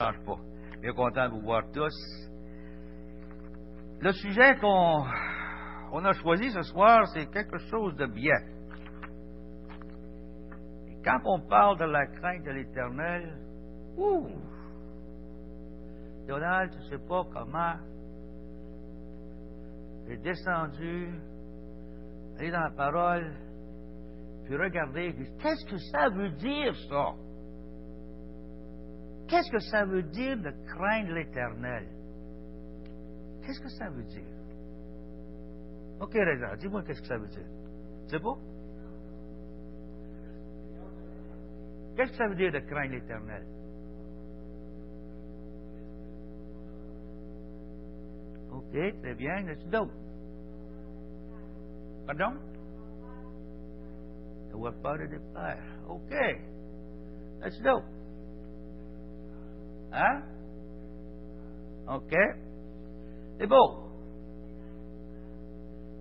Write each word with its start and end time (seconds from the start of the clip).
pas. 0.00 0.38
Bien 0.80 0.92
content 0.94 1.28
de 1.28 1.34
vous 1.34 1.42
voir 1.42 1.62
tous. 1.72 1.94
Le 4.00 4.12
sujet 4.12 4.56
qu'on 4.60 5.04
on 5.92 6.04
a 6.04 6.12
choisi 6.14 6.50
ce 6.50 6.62
soir, 6.62 7.06
c'est 7.08 7.26
quelque 7.30 7.58
chose 7.70 7.94
de 7.96 8.06
bien. 8.06 8.38
Et 10.88 11.02
quand 11.04 11.18
on 11.26 11.40
parle 11.46 11.78
de 11.78 11.84
la 11.84 12.06
crainte 12.06 12.44
de 12.44 12.50
l'éternel, 12.50 13.38
ouh, 13.98 14.28
Donald, 16.26 16.70
tu 16.70 16.78
ne 16.78 16.82
sais 16.84 17.06
pas 17.06 17.24
comment 17.32 17.74
j'ai 20.08 20.16
descendu, 20.16 21.08
aller 22.38 22.50
dans 22.50 22.60
la 22.60 22.70
parole, 22.70 23.32
puis 24.46 24.56
regarder, 24.56 25.14
qu'est-ce 25.42 25.70
que 25.70 25.76
ça 25.92 26.08
veut 26.08 26.30
dire 26.30 26.74
ça? 26.88 27.14
Qu'est-ce 29.30 29.50
que 29.52 29.60
ça 29.60 29.84
veut 29.84 30.02
dire 30.02 30.36
de 30.38 30.50
craindre 30.66 31.12
l'éternel? 31.12 31.86
Qu'est-ce 33.42 33.60
que 33.60 33.68
ça 33.68 33.88
veut 33.88 34.02
dire? 34.02 34.26
OK, 36.00 36.14
Reza, 36.14 36.56
dis-moi 36.56 36.82
qu'est-ce 36.82 37.00
que 37.00 37.06
ça 37.06 37.16
veut 37.16 37.28
dire. 37.28 37.46
C'est 38.08 38.20
pas? 38.20 38.36
Qu'est-ce 41.94 42.10
que 42.10 42.16
ça 42.16 42.26
veut 42.26 42.34
dire 42.34 42.50
de 42.50 42.58
craindre 42.58 42.92
l'éternel? 42.92 43.46
OK, 48.50 49.00
très 49.00 49.14
bien. 49.14 49.42
Let's 49.42 49.64
d'autres. 49.66 49.94
Pardon? 52.04 52.36
Avoir 54.52 54.74
peur 54.82 54.98
de 54.98 55.18
père. 55.32 55.62
OK. 55.88 56.14
Let's 57.42 57.60
do. 57.62 57.99
Hein? 59.92 60.22
OK. 61.88 62.14
C'est 63.38 63.46
beau. 63.46 63.90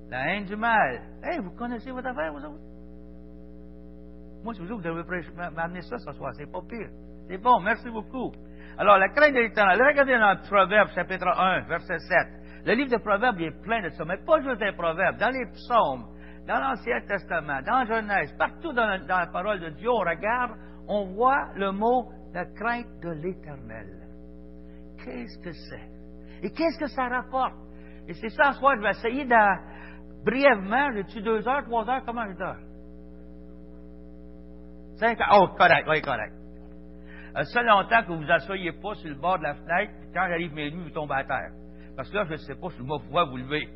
La 0.10 0.34
haine 0.34 0.46
du 0.46 0.56
mal. 0.56 1.02
Hey, 1.24 1.40
vous 1.40 1.52
connaissez 1.52 1.92
votre 1.92 2.08
affaire, 2.08 2.32
vous 2.34 2.40
autres? 2.40 2.70
Moi, 4.44 4.54
c'est 4.54 4.64
vous 4.64 4.76
vous 4.76 4.82
devez 4.82 5.04
m'amener 5.56 5.82
ça 5.82 5.98
ce 5.98 6.12
soir. 6.14 6.32
C'est 6.36 6.52
pas 6.52 6.62
pire. 6.68 6.90
C'est 7.28 7.38
bon, 7.38 7.60
merci 7.60 7.90
beaucoup. 7.90 8.32
Alors, 8.78 8.98
la 8.98 9.10
crainte 9.10 9.34
de 9.34 9.40
l'éternel. 9.40 9.82
Regardez 9.82 10.18
dans 10.18 10.32
le 10.32 10.48
Proverbe, 10.48 10.90
chapitre 10.96 11.28
1, 11.28 11.62
verset 11.68 12.00
7. 12.00 12.28
Le 12.66 12.74
livre 12.74 12.92
de 12.92 12.98
Proverbes 12.98 13.40
est 13.42 13.62
plein 13.62 13.82
de 13.82 13.90
ça, 13.90 14.06
mais 14.06 14.18
pas 14.18 14.42
juste 14.42 14.60
des 14.60 14.72
Proverbes. 14.72 15.18
Dans 15.18 15.30
les 15.30 15.46
psaumes, 15.52 16.06
dans 16.48 16.60
l'Ancien 16.60 17.02
Testament, 17.02 17.62
dans 17.62 17.86
Genèse, 17.86 18.34
partout 18.38 18.74
dans 18.74 18.88
la, 18.88 18.98
dans 19.00 19.20
la 19.20 19.28
parole 19.28 19.60
de 19.60 19.70
Dieu, 19.70 19.90
on 19.90 20.00
regarde, 20.00 20.52
on 20.88 21.06
voit 21.14 21.50
le 21.56 21.72
mot 21.72 22.10
la 22.34 22.46
crainte 22.46 23.00
de 23.02 23.10
l'éternel. 23.10 23.88
Qu'est-ce 25.04 25.40
que 25.40 25.52
c'est? 25.52 26.46
Et 26.46 26.52
qu'est-ce 26.52 26.80
que 26.80 26.88
ça 26.88 27.08
rapporte? 27.08 27.56
Et 28.08 28.14
c'est 28.14 28.30
ça, 28.30 28.54
ce 28.54 28.60
soir, 28.60 28.76
je 28.78 28.82
vais 28.82 28.92
essayer 28.92 29.26
de, 29.26 30.24
brièvement, 30.24 30.92
j'ai-tu 30.94 31.22
deux 31.22 31.48
heures, 31.48 31.64
trois 31.66 31.90
heures, 31.90 32.04
comment 32.06 32.28
je 32.28 32.38
dors? 32.38 32.56
Cinq 34.98 35.20
heures. 35.22 35.40
Oh, 35.42 35.48
correct, 35.58 35.88
oui, 35.88 36.02
correct. 36.02 36.34
Euh, 37.38 37.44
ça 37.46 37.62
longtemps 37.64 38.04
que 38.04 38.08
vous 38.08 38.22
vous 38.22 38.32
asseyez 38.32 38.72
pas 38.74 38.96
sur 38.96 39.10
le 39.10 39.16
bord 39.16 39.38
de 39.38 39.44
la 39.44 39.54
fenêtre, 39.56 39.94
puis 40.00 40.10
quand 40.14 40.28
j'arrive 40.28 40.54
mes 40.54 40.72
nuits, 40.72 40.84
vous 40.84 40.90
tombez 40.90 41.16
à 41.16 41.24
terre. 41.24 41.52
Parce 41.96 42.10
que 42.10 42.16
là, 42.16 42.26
je 42.26 42.34
ne 42.34 42.38
sais 42.38 42.56
pas 42.56 42.70
si 42.70 42.78
vais 42.80 43.06
pouvoir 43.06 43.30
vous 43.30 43.38
lever. 43.38 43.70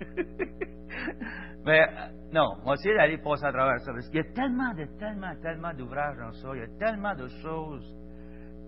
Mais 1.64 1.82
euh, 1.82 2.08
non, 2.32 2.48
on 2.62 2.68
va 2.68 2.74
essayer 2.74 2.94
d'aller 2.94 3.18
passer 3.18 3.44
à 3.44 3.52
travers 3.52 3.78
ça. 3.80 3.92
Parce 3.92 4.06
qu'il 4.08 4.16
y 4.16 4.26
a 4.28 4.32
tellement 4.32 4.72
de, 4.74 4.84
tellement, 4.98 5.34
tellement 5.42 5.74
d'ouvrages 5.74 6.16
dans 6.18 6.32
ça. 6.32 6.48
Il 6.54 6.60
y 6.60 6.62
a 6.62 6.78
tellement 6.78 7.14
de 7.14 7.28
choses. 7.42 7.96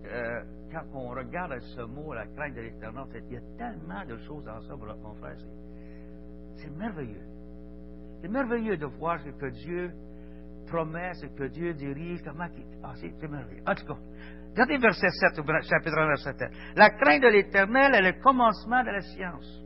Euh, 0.06 0.40
quand 0.72 0.82
on 0.94 1.08
regarde 1.10 1.58
ce 1.60 1.82
mot, 1.82 2.12
la 2.14 2.26
crainte 2.26 2.54
de 2.54 2.62
l'éternel, 2.62 3.04
il 3.28 3.34
y 3.34 3.36
a 3.36 3.56
tellement 3.58 4.04
de 4.06 4.16
choses 4.18 4.44
dans 4.44 4.60
ça, 4.60 4.74
mon 4.76 5.14
frère. 5.14 5.36
C'est 6.56 6.70
merveilleux. 6.70 7.26
C'est 8.20 8.28
merveilleux 8.28 8.76
de 8.76 8.86
voir 8.86 9.18
ce 9.20 9.30
que 9.30 9.46
Dieu 9.46 9.92
promet, 10.66 11.12
ce 11.14 11.26
que 11.26 11.44
Dieu 11.44 11.74
dirige, 11.74 12.20
ah, 12.82 12.92
c'est 12.94 13.28
merveilleux. 13.28 13.62
En 13.66 13.74
tout 13.74 13.86
cas, 13.86 13.98
regardez 14.50 14.78
verset 14.78 15.08
7, 15.08 15.44
chapitre 15.62 15.98
1, 15.98 16.06
verset 16.06 16.32
7. 16.38 16.50
La 16.76 16.90
crainte 16.90 17.22
de 17.22 17.28
l'éternel 17.28 17.94
est 17.94 18.12
le 18.12 18.22
commencement 18.22 18.82
de 18.82 18.90
la 18.90 19.00
science. 19.00 19.64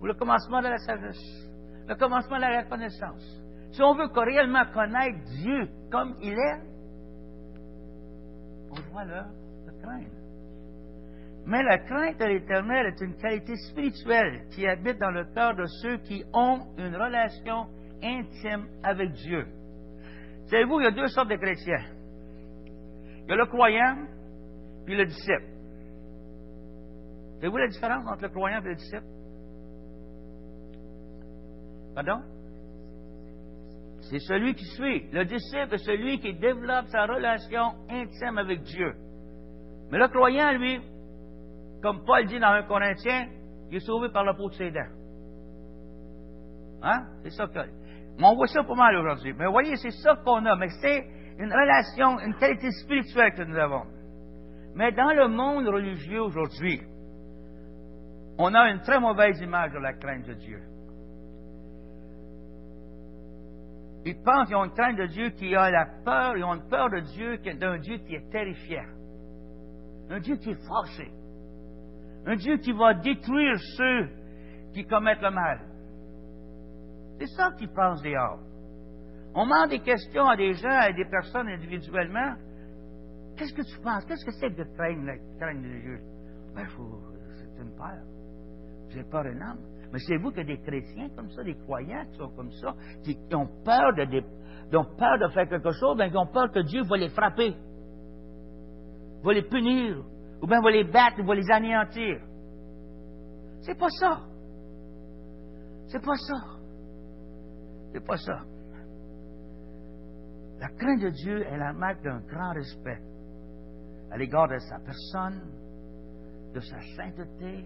Ou 0.00 0.06
le 0.06 0.14
commencement 0.14 0.60
de 0.60 0.68
la 0.68 0.78
sagesse 0.78 1.50
le 1.90 1.96
commencement 1.96 2.36
de 2.36 2.42
la 2.42 2.62
reconnaissance. 2.62 3.42
Si 3.72 3.82
on 3.82 3.94
veut 3.94 4.08
réellement 4.14 4.64
connaître 4.72 5.18
Dieu 5.42 5.68
comme 5.90 6.14
il 6.22 6.32
est, 6.32 6.60
on 8.70 8.92
doit 8.92 9.04
le, 9.04 9.22
craindre. 9.82 10.06
Mais 11.46 11.62
la 11.64 11.78
crainte 11.78 12.20
de 12.20 12.24
l'Éternel 12.26 12.86
est 12.86 13.00
une 13.00 13.16
qualité 13.16 13.56
spirituelle 13.56 14.46
qui 14.52 14.68
habite 14.68 15.00
dans 15.00 15.10
le 15.10 15.24
cœur 15.34 15.56
de 15.56 15.64
ceux 15.82 15.96
qui 15.98 16.22
ont 16.32 16.60
une 16.78 16.94
relation 16.94 17.66
intime 18.02 18.68
avec 18.84 19.10
Dieu. 19.12 19.46
Savez-vous, 20.46 20.80
il 20.80 20.84
y 20.84 20.86
a 20.86 20.92
deux 20.92 21.08
sortes 21.08 21.30
de 21.30 21.36
chrétiens. 21.36 21.86
Il 23.24 23.30
y 23.30 23.32
a 23.32 23.36
le 23.36 23.46
croyant 23.46 23.96
puis 24.84 24.96
le 24.96 25.06
disciple. 25.06 25.44
Savez-vous 27.36 27.56
la 27.56 27.68
différence 27.68 28.08
entre 28.08 28.22
le 28.22 28.28
croyant 28.28 28.60
et 28.60 28.68
le 28.68 28.74
disciple? 28.76 29.19
Pardon? 32.02 32.22
C'est 34.08 34.20
celui 34.20 34.54
qui 34.54 34.64
suit. 34.64 35.10
Le 35.12 35.26
disciple 35.26 35.74
est 35.74 35.84
celui 35.84 36.18
qui 36.18 36.32
développe 36.32 36.86
sa 36.86 37.04
relation 37.04 37.74
intime 37.90 38.38
avec 38.38 38.62
Dieu. 38.62 38.94
Mais 39.90 39.98
le 39.98 40.08
croyant, 40.08 40.50
lui, 40.52 40.80
comme 41.82 42.02
Paul 42.06 42.24
dit 42.26 42.40
dans 42.40 42.52
1 42.52 42.62
Corinthien, 42.62 43.28
il 43.70 43.76
est 43.76 43.80
sauvé 43.80 44.08
par 44.08 44.24
la 44.24 44.32
peau 44.32 44.48
de 44.48 44.54
ses 44.54 44.70
dents. 44.70 44.80
Hein? 46.82 47.04
C'est 47.22 47.30
ça 47.30 47.46
que. 47.46 47.58
on 48.22 48.34
voit 48.34 48.46
ça 48.46 48.64
pas 48.64 48.74
mal 48.74 48.96
aujourd'hui. 48.96 49.34
Mais 49.34 49.44
vous 49.44 49.52
voyez, 49.52 49.76
c'est 49.76 49.90
ça 49.90 50.16
qu'on 50.24 50.46
a. 50.46 50.56
Mais 50.56 50.70
c'est 50.80 51.06
une 51.38 51.52
relation, 51.52 52.18
une 52.20 52.34
qualité 52.36 52.70
spirituelle 52.82 53.34
que 53.34 53.42
nous 53.42 53.58
avons. 53.58 53.84
Mais 54.74 54.90
dans 54.92 55.12
le 55.12 55.28
monde 55.28 55.66
religieux 55.66 56.22
aujourd'hui, 56.22 56.80
on 58.38 58.54
a 58.54 58.70
une 58.70 58.80
très 58.80 58.98
mauvaise 58.98 59.38
image 59.42 59.72
de 59.72 59.78
la 59.78 59.92
crainte 59.92 60.26
de 60.26 60.32
Dieu. 60.32 60.69
Ils 64.04 64.22
pensent 64.22 64.46
qu'ils 64.46 64.56
ont 64.56 64.64
une 64.64 64.72
crainte 64.72 64.96
de 64.96 65.06
Dieu 65.06 65.30
qui 65.30 65.54
a 65.54 65.70
la 65.70 65.86
peur, 66.04 66.36
ils 66.36 66.44
ont 66.44 66.54
une 66.54 66.68
peur 66.68 66.88
de 66.90 67.00
Dieu, 67.00 67.38
d'un 67.54 67.78
Dieu 67.78 67.98
qui 67.98 68.14
est 68.14 68.30
terrifiant. 68.30 68.86
Un 70.08 70.20
Dieu 70.20 70.36
qui 70.36 70.50
est 70.50 70.66
fâché. 70.66 71.10
Un 72.26 72.36
Dieu 72.36 72.56
qui 72.58 72.72
va 72.72 72.94
détruire 72.94 73.58
ceux 73.76 74.08
qui 74.72 74.84
commettent 74.86 75.22
le 75.22 75.30
mal. 75.30 75.60
C'est 77.18 77.26
ça 77.26 77.50
qu'ils 77.58 77.72
pensent 77.72 78.02
dehors. 78.02 78.40
On 79.34 79.44
demande 79.44 79.70
des 79.70 79.80
questions 79.80 80.26
à 80.26 80.36
des 80.36 80.54
gens, 80.54 80.68
à 80.70 80.92
des 80.92 81.04
personnes 81.04 81.48
individuellement. 81.48 82.34
Qu'est-ce 83.36 83.54
que 83.54 83.62
tu 83.62 83.78
penses? 83.80 84.04
Qu'est-ce 84.06 84.24
que 84.24 84.32
c'est 84.32 84.50
de 84.50 84.64
craindre, 84.64 85.12
craindre 85.38 85.60
Dieu? 85.60 86.00
Ben, 86.54 86.66
c'est 86.66 87.62
une 87.62 87.76
peur. 87.76 88.02
J'ai 88.88 89.04
peur 89.04 89.24
d'un 89.24 89.40
homme. 89.40 89.79
Mais 89.92 89.98
c'est 90.06 90.16
vous 90.16 90.30
que 90.30 90.40
des 90.40 90.58
chrétiens 90.58 91.08
comme 91.16 91.30
ça, 91.30 91.42
des 91.42 91.56
croyants 91.56 92.04
qui 92.10 92.16
sont 92.16 92.30
comme 92.30 92.52
ça, 92.52 92.74
qui, 93.02 93.16
ont 93.34 93.48
peur 93.64 93.92
de, 93.94 95.28
faire 95.28 95.48
quelque 95.48 95.72
chose, 95.72 95.96
bien, 95.96 96.10
qui 96.10 96.16
ont 96.16 96.26
peur 96.26 96.50
que 96.52 96.60
Dieu 96.60 96.82
va 96.82 96.96
les 96.96 97.08
frapper, 97.08 97.54
va 99.24 99.32
les 99.32 99.42
punir, 99.42 100.04
ou 100.40 100.46
bien 100.46 100.60
va 100.60 100.70
les 100.70 100.84
battre, 100.84 101.22
va 101.22 101.34
les 101.34 101.50
anéantir. 101.50 102.20
C'est 103.62 103.78
pas 103.78 103.90
ça. 103.90 104.20
C'est 105.88 106.02
pas 106.02 106.16
ça. 106.16 106.34
C'est 107.92 108.06
pas 108.06 108.16
ça. 108.16 108.40
La 110.60 110.68
crainte 110.68 111.00
de 111.00 111.10
Dieu 111.10 111.42
est 111.42 111.56
la 111.56 111.72
marque 111.72 112.02
d'un 112.02 112.20
grand 112.20 112.52
respect 112.52 113.00
à 114.12 114.18
l'égard 114.18 114.48
de 114.48 114.58
sa 114.58 114.78
personne, 114.78 115.42
de 116.54 116.60
sa 116.60 116.80
sainteté 116.96 117.64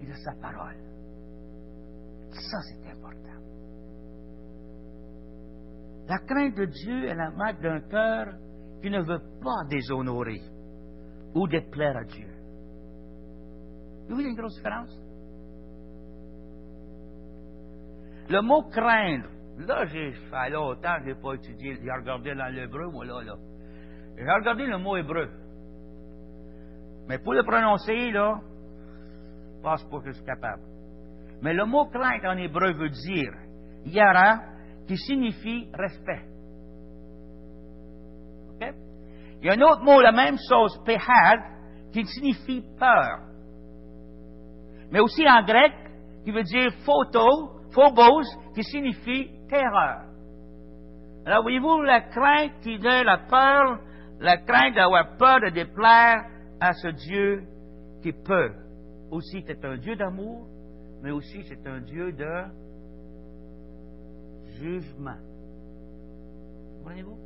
et 0.00 0.06
de 0.06 0.14
sa 0.24 0.32
parole. 0.40 0.91
Ça, 2.32 2.58
c'est 2.62 2.90
important. 2.90 3.18
La 6.08 6.18
crainte 6.18 6.56
de 6.56 6.64
Dieu 6.64 7.04
est 7.04 7.14
la 7.14 7.30
marque 7.30 7.60
d'un 7.60 7.80
cœur 7.80 8.34
qui 8.80 8.90
ne 8.90 9.00
veut 9.00 9.22
pas 9.42 9.64
déshonorer 9.68 10.40
ou 11.34 11.46
déplaire 11.46 11.96
à 11.96 12.04
Dieu. 12.04 12.28
Vous 14.08 14.14
voyez 14.14 14.30
une 14.30 14.36
grosse 14.36 14.56
différence? 14.56 14.90
Le 18.28 18.40
mot 18.40 18.62
craindre, 18.64 19.28
là, 19.58 19.84
j'ai 19.86 20.12
fait 20.12 20.50
longtemps 20.50 20.96
je 21.00 21.06
n'ai 21.06 21.14
pas 21.14 21.34
étudié, 21.34 21.76
j'ai 21.76 21.90
regardé 21.90 22.34
dans 22.34 22.52
l'hébreu, 22.54 22.90
moi, 22.90 23.04
là, 23.04 23.22
là. 23.22 23.36
J'ai 24.16 24.30
regardé 24.30 24.66
le 24.66 24.78
mot 24.78 24.96
hébreu. 24.96 25.30
Mais 27.08 27.18
pour 27.18 27.34
le 27.34 27.42
prononcer, 27.42 28.10
là, 28.10 28.40
je 29.56 29.62
pense 29.62 29.84
pas 29.84 30.00
que 30.00 30.06
je 30.06 30.12
suis 30.12 30.24
capable. 30.24 30.62
Mais 31.42 31.52
le 31.52 31.64
mot 31.64 31.86
crainte 31.86 32.24
en 32.24 32.36
hébreu 32.36 32.72
veut 32.72 32.88
dire 32.88 33.32
yara, 33.84 34.40
qui 34.86 34.96
signifie 34.96 35.68
respect. 35.74 36.22
Il 39.40 39.48
y 39.48 39.50
a 39.50 39.54
un 39.54 39.60
autre 39.62 39.82
mot, 39.82 40.00
la 40.00 40.12
même 40.12 40.36
chose, 40.48 40.80
pehad, 40.84 41.40
qui 41.92 42.06
signifie 42.06 42.62
peur. 42.78 43.18
Mais 44.92 45.00
aussi 45.00 45.28
en 45.28 45.42
grec, 45.42 45.72
qui 46.24 46.30
veut 46.30 46.44
dire 46.44 46.72
photo, 46.84 47.50
phobos, 47.72 48.22
qui 48.54 48.62
signifie 48.62 49.30
terreur. 49.48 50.04
Alors, 51.26 51.42
voyez-vous, 51.42 51.82
la 51.82 52.02
crainte 52.02 52.52
qui 52.62 52.78
donne 52.78 53.04
la 53.04 53.18
peur, 53.18 53.80
la 54.20 54.36
crainte 54.36 54.76
d'avoir 54.76 55.16
peur 55.16 55.40
de 55.40 55.50
déplaire 55.50 56.24
à 56.60 56.72
ce 56.74 56.88
Dieu 56.88 57.42
qui 58.00 58.12
peut. 58.12 58.52
Aussi, 59.10 59.42
c'est 59.46 59.64
un 59.64 59.76
Dieu 59.76 59.96
d'amour, 59.96 60.46
mais 61.02 61.10
aussi 61.10 61.42
c'est 61.48 61.66
un 61.66 61.80
Dieu 61.80 62.12
de 62.12 62.44
jugement. 64.58 65.18
Comprenez-vous? 66.78 67.18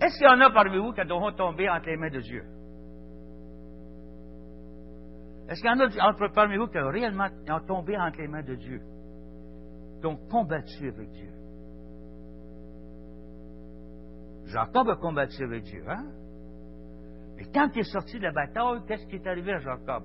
Est-ce 0.00 0.16
qu'il 0.16 0.26
y 0.26 0.30
en 0.30 0.40
a 0.40 0.50
parmi 0.50 0.78
vous 0.78 0.92
qui 0.92 1.00
auront 1.10 1.32
tombé 1.32 1.68
entre 1.68 1.86
les 1.86 1.96
mains 1.96 2.10
de 2.10 2.20
Dieu? 2.20 2.44
Est-ce 5.48 5.60
qu'il 5.60 5.70
y 5.70 5.72
en 5.72 5.80
a 5.80 6.28
parmi 6.28 6.56
vous 6.56 6.68
qui 6.68 6.78
ont 6.78 6.90
réellement 6.90 7.28
tombé 7.66 7.98
entre 7.98 8.18
les 8.18 8.28
mains 8.28 8.42
de 8.42 8.54
Dieu? 8.54 8.80
Qui 10.00 10.06
ont 10.06 10.16
combattu 10.28 10.88
avec 10.88 11.10
Dieu? 11.10 11.32
Jacob 14.46 14.88
a 14.88 14.96
combattu 14.96 15.42
avec 15.42 15.64
Dieu, 15.64 15.84
hein? 15.88 16.06
Mais 17.36 17.44
quand 17.52 17.68
il 17.74 17.80
est 17.80 17.92
sorti 17.92 18.18
de 18.18 18.24
la 18.24 18.32
bataille, 18.32 18.82
qu'est-ce 18.86 19.06
qui 19.06 19.16
est 19.16 19.26
arrivé 19.26 19.52
à 19.52 19.58
Jacob? 19.58 20.04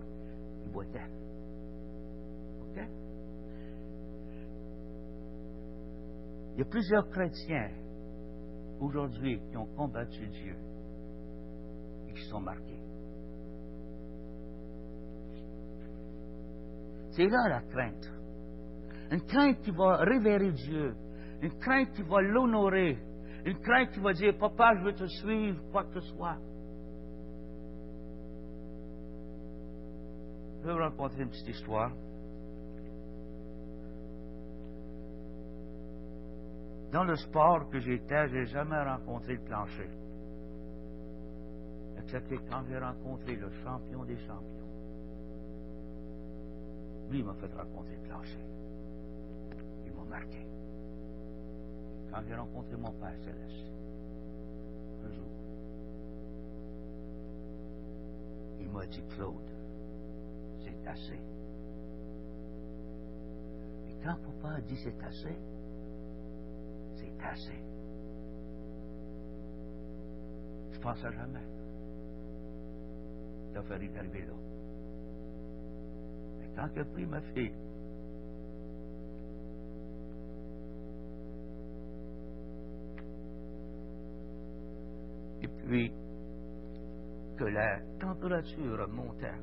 Il 0.65 0.71
boitait. 0.71 0.99
Il 6.53 6.59
y 6.59 6.61
a 6.61 6.65
plusieurs 6.65 7.09
chrétiens 7.09 7.69
aujourd'hui 8.79 9.41
qui 9.49 9.57
ont 9.57 9.65
combattu 9.75 10.27
Dieu 10.27 10.55
et 12.07 12.13
qui 12.13 12.23
sont 12.29 12.39
marqués. 12.39 12.79
C'est 17.11 17.27
là 17.27 17.47
la 17.49 17.61
crainte. 17.61 18.11
Une 19.11 19.21
crainte 19.21 19.61
qui 19.61 19.71
va 19.71 19.97
révérer 19.97 20.51
Dieu. 20.51 20.95
Une 21.41 21.57
crainte 21.59 21.91
qui 21.93 22.01
va 22.03 22.21
l'honorer. 22.21 22.97
Une 23.45 23.59
crainte 23.59 23.91
qui 23.91 23.99
va 23.99 24.13
dire, 24.13 24.37
papa, 24.37 24.75
je 24.77 24.83
veux 24.83 24.93
te 24.93 25.05
suivre, 25.05 25.61
quoi 25.71 25.83
que 25.83 25.99
ce 25.99 26.07
soit. 26.15 26.37
Je 30.61 30.67
vais 30.67 30.73
vous 30.73 30.79
raconter 30.79 31.21
une 31.21 31.29
petite 31.29 31.49
histoire. 31.49 31.91
Dans 36.93 37.03
le 37.05 37.15
sport 37.15 37.71
que 37.71 37.79
j'étais, 37.79 38.27
je 38.27 38.35
n'ai 38.35 38.45
jamais 38.45 38.79
rencontré 38.83 39.33
le 39.33 39.41
plancher. 39.41 39.89
Excepté 41.97 42.37
quand 42.47 42.63
j'ai 42.69 42.77
rencontré 42.77 43.35
le 43.35 43.49
champion 43.63 44.05
des 44.05 44.17
champions. 44.19 44.69
Lui 47.09 47.23
m'a 47.23 47.33
fait 47.33 47.51
rencontrer 47.51 47.95
le 47.95 48.07
plancher. 48.07 48.45
Il 49.87 49.93
m'a 49.93 50.03
marqué. 50.03 50.45
Quand 52.11 52.21
j'ai 52.27 52.35
rencontré 52.35 52.77
mon 52.77 52.91
Père 52.91 53.17
Céleste, 53.23 53.71
un 55.03 55.11
jour, 55.11 55.31
il 58.59 58.69
m'a 58.69 58.85
dit, 58.85 59.03
Claude, 59.15 59.33
c'est 60.63 60.87
assez. 60.87 61.19
Et 63.89 63.95
quand 64.03 64.15
papa 64.15 64.57
a 64.57 64.61
dit 64.61 64.77
c'est 64.77 65.03
assez, 65.03 65.35
assez. 67.23 67.59
Je 70.71 70.79
pense 70.79 71.03
à 71.03 71.11
jamais. 71.11 71.39
A 73.55 73.61
fallu 73.61 73.89
arriver 73.97 74.25
là. 74.25 74.33
Mais 76.39 76.49
quand 76.55 76.77
a 76.79 76.85
pris 76.85 77.05
ma 77.05 77.21
fille, 77.21 77.53
et 85.43 85.47
puis 85.47 85.91
que 87.37 87.43
la 87.43 87.79
température 87.99 88.87
montait, 88.89 89.39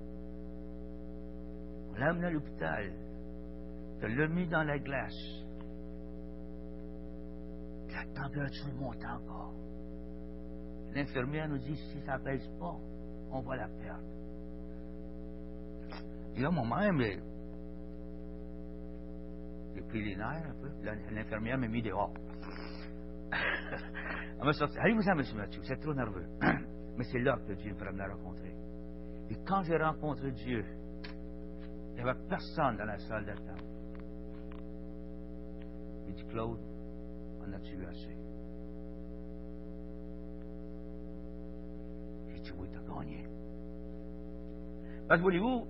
on 1.91 1.99
l'a 1.99 2.09
à 2.09 2.31
l'hôpital, 2.31 2.93
on 4.03 4.07
l'a 4.07 4.29
mis 4.29 4.49
dans 4.49 4.63
la 4.65 4.79
glace, 4.79 5.40
la 8.21 8.27
température 8.29 8.75
monte 8.75 9.05
encore. 9.05 9.55
L'infirmière 10.95 11.49
nous 11.49 11.59
dit, 11.59 11.77
si 11.77 12.01
ça 12.05 12.19
ne 12.19 12.25
baisse 12.25 12.49
pas, 12.59 12.77
on 13.33 13.41
va 13.41 13.57
la 13.57 13.69
perdre. 13.69 14.05
Et 16.37 16.41
là, 16.41 16.51
moi-même, 16.51 17.01
j'ai 19.75 19.83
pris 19.83 20.05
les 20.05 20.17
nerfs 20.17 20.49
un 20.49 20.55
peu. 20.61 20.71
L'infirmière 21.15 21.59
m'a 21.59 21.69
mis 21.69 21.83
dehors. 21.83 22.13
Elle 23.33 24.45
m'a 24.45 24.53
sorti. 24.53 24.79
Allez-vous 24.79 25.03
ça, 25.03 25.13
M. 25.13 25.23
Mathieu, 25.37 25.63
c'est 25.65 25.81
trop 25.81 25.95
nerveux. 25.95 26.27
Mais 26.97 27.05
c'est 27.05 27.21
là 27.21 27.39
que 27.47 27.53
Dieu 27.53 27.73
va 27.75 27.93
me 27.93 28.03
rencontrer. 28.03 28.55
Et 29.31 29.37
quand 29.47 29.63
j'ai 29.63 29.77
rencontré 29.77 30.33
Dieu, 30.33 30.65
il 31.91 31.95
n'y 31.95 32.01
avait 32.09 32.19
personne 32.29 32.77
dans 32.77 32.85
la 32.85 32.99
salle 32.99 33.27
d'attente. 33.27 33.65
Il 36.09 36.15
dit, 36.15 36.25
Claude, 36.27 36.70
en 37.51 37.57
as-tu 37.57 37.85
assez? 37.85 38.17
J'ai 42.29 42.41
dit, 42.41 42.53
oui, 42.57 42.69
t'as 42.73 42.81
gagné. 42.81 43.27
Parce 45.09 45.21
que 45.21 45.25
voulez-vous, 45.25 45.67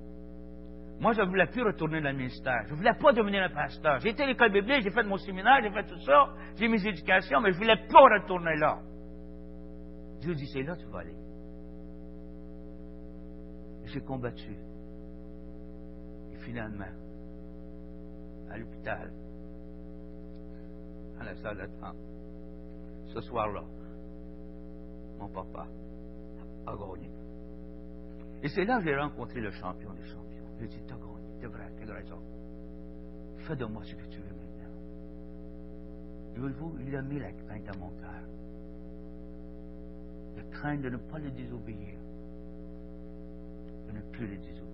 moi, 1.01 1.13
je 1.15 1.23
ne 1.23 1.27
voulais 1.27 1.47
plus 1.47 1.63
retourner 1.63 2.03
dans 2.03 2.11
le 2.11 2.17
ministère. 2.17 2.63
Je 2.67 2.73
ne 2.73 2.77
voulais 2.77 2.95
pas 3.01 3.13
devenir 3.13 3.43
un 3.43 3.49
pasteur. 3.49 3.99
J'ai 4.01 4.11
été 4.11 4.23
à 4.23 4.27
l'école 4.27 4.53
biblique, 4.53 4.83
j'ai 4.83 4.91
fait 4.91 5.03
mon 5.03 5.17
séminaire, 5.17 5.61
j'ai 5.63 5.71
fait 5.71 5.87
tout 5.87 6.01
ça, 6.01 6.35
j'ai 6.57 6.69
mes 6.69 6.87
éducations, 6.87 7.41
mais 7.41 7.53
je 7.53 7.59
ne 7.59 7.63
voulais 7.63 7.87
pas 7.91 8.01
retourner 8.01 8.57
là. 8.57 8.79
Dieu 10.21 10.35
dit, 10.35 10.47
c'est 10.53 10.63
là 10.63 10.77
que 10.77 10.81
tu 10.81 10.87
vas 10.89 10.99
aller. 10.99 11.17
J'ai 13.87 14.01
combattu. 14.03 14.55
Et 16.33 16.37
finalement, 16.45 16.85
à 18.51 18.59
l'hôpital, 18.59 19.11
à 21.21 21.25
la 21.25 21.35
salle 21.37 21.59
d'attente, 21.59 21.97
ce 23.09 23.21
soir-là, 23.21 23.63
mon 25.19 25.29
papa 25.29 25.67
a 26.67 26.77
gagné. 26.77 27.11
Et 28.43 28.49
c'est 28.49 28.65
là 28.65 28.79
que 28.79 28.85
j'ai 28.85 28.97
rencontré 28.97 29.41
le 29.41 29.51
champion 29.51 29.93
des 29.93 30.07
champions. 30.07 30.47
Je 30.55 30.61
lui 30.61 30.67
ai 30.67 30.69
dit, 30.69 30.83
t'as 30.87 30.95
gagné, 30.97 31.29
t'es 31.41 31.47
vrai, 31.47 31.71
t'as 31.79 31.95
raison. 31.95 32.19
Fais 33.39 33.57
de 33.57 33.65
moi 33.67 33.83
ce 33.85 33.95
que 33.95 34.07
tu 34.09 34.19
veux 34.21 34.35
maintenant. 34.35 34.73
Il 36.87 36.97
a 36.97 37.03
mis 37.03 37.19
la 37.19 37.33
crainte 37.33 37.69
à 37.69 37.77
mon 37.77 37.91
cœur. 37.91 38.23
La 40.37 40.43
crainte 40.45 40.81
de 40.83 40.89
ne 40.89 40.97
pas 40.97 41.19
le 41.19 41.31
désobéir. 41.31 41.99
De 43.89 43.93
ne 43.93 44.01
plus 44.13 44.27
le 44.27 44.37
désobéir. 44.39 44.71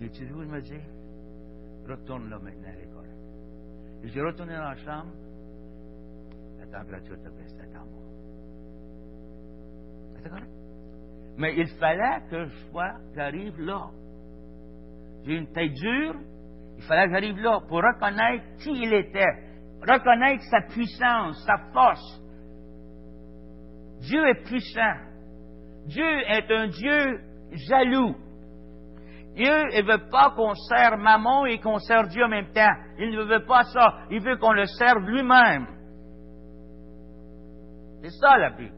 Il 0.00 0.10
dit, 0.10 0.22
il 0.22 0.46
m'a 0.46 0.60
dit, 0.60 0.80
retourne 1.88 2.28
là 2.30 2.38
maintenant 2.38 2.68
à 2.68 2.76
l'école. 2.76 3.08
Et 4.04 4.08
j'ai 4.08 4.20
retourné 4.20 4.54
dans 4.54 4.64
la 4.64 4.76
chambre, 4.76 5.12
la 6.58 6.66
température 6.78 7.16
te 7.16 7.28
baisse, 7.30 7.56
attends 7.58 7.86
moi. 7.86 8.02
C'est 10.14 10.28
correct? 10.28 10.50
Mais 11.38 11.56
il 11.56 11.68
fallait 11.78 12.20
que 12.30 12.44
je 12.44 12.54
sois, 12.68 12.92
j'arrive 13.14 13.58
là. 13.60 13.88
J'ai 15.24 15.36
une 15.36 15.50
tête 15.52 15.72
dure, 15.72 16.16
il 16.76 16.82
fallait 16.82 17.06
que 17.06 17.12
j'arrive 17.12 17.38
là 17.38 17.60
pour 17.66 17.78
reconnaître 17.78 18.44
qui 18.58 18.72
il 18.72 18.92
était, 18.92 19.38
reconnaître 19.80 20.44
sa 20.50 20.60
puissance, 20.60 21.42
sa 21.46 21.56
force. 21.72 22.20
Dieu 24.00 24.28
est 24.28 24.44
puissant. 24.44 24.96
Dieu 25.86 26.04
est 26.04 26.50
un 26.50 26.68
Dieu 26.68 27.20
jaloux. 27.52 28.14
Dieu 29.34 29.46
ne 29.46 29.82
veut 29.82 30.08
pas 30.10 30.30
qu'on 30.36 30.54
serve 30.54 31.00
maman 31.00 31.44
et 31.46 31.58
qu'on 31.58 31.78
serve 31.78 32.08
Dieu 32.08 32.24
en 32.24 32.28
même 32.28 32.52
temps. 32.52 32.74
Il 32.98 33.10
ne 33.10 33.24
veut 33.24 33.44
pas 33.44 33.64
ça. 33.64 33.98
Il 34.10 34.20
veut 34.20 34.36
qu'on 34.36 34.52
le 34.52 34.66
serve 34.66 35.02
lui-même. 35.02 35.66
C'est 38.02 38.10
ça 38.10 38.38
la 38.38 38.50
Bible. 38.50 38.74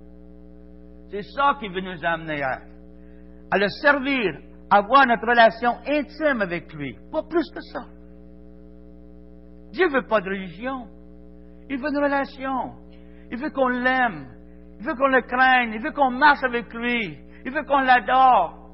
C'est 1.10 1.22
ça 1.22 1.56
qui 1.60 1.68
veut 1.68 1.82
nous 1.82 2.04
amener 2.04 2.42
à, 2.42 2.60
à 3.50 3.58
le 3.58 3.68
servir, 3.68 4.38
à 4.70 4.78
avoir 4.78 5.06
notre 5.06 5.26
relation 5.26 5.72
intime 5.86 6.40
avec 6.40 6.72
lui. 6.72 6.96
Pas 7.12 7.22
plus 7.22 7.50
que 7.50 7.60
ça. 7.60 7.80
Dieu 9.72 9.88
ne 9.88 9.92
veut 9.92 10.06
pas 10.06 10.20
de 10.22 10.30
religion. 10.30 10.86
Il 11.68 11.78
veut 11.78 11.90
une 11.90 12.02
relation. 12.02 12.72
Il 13.30 13.38
veut 13.38 13.50
qu'on 13.50 13.68
l'aime. 13.68 14.26
Il 14.80 14.86
veut 14.86 14.94
qu'on 14.94 15.08
le 15.08 15.20
craigne. 15.20 15.72
Il 15.75 15.82
veut 15.82 15.92
qu'on 15.92 16.10
marche 16.10 16.42
avec 16.44 16.72
lui. 16.72 17.18
Il 17.44 17.52
veut 17.52 17.64
qu'on 17.64 17.80
l'adore. 17.80 18.65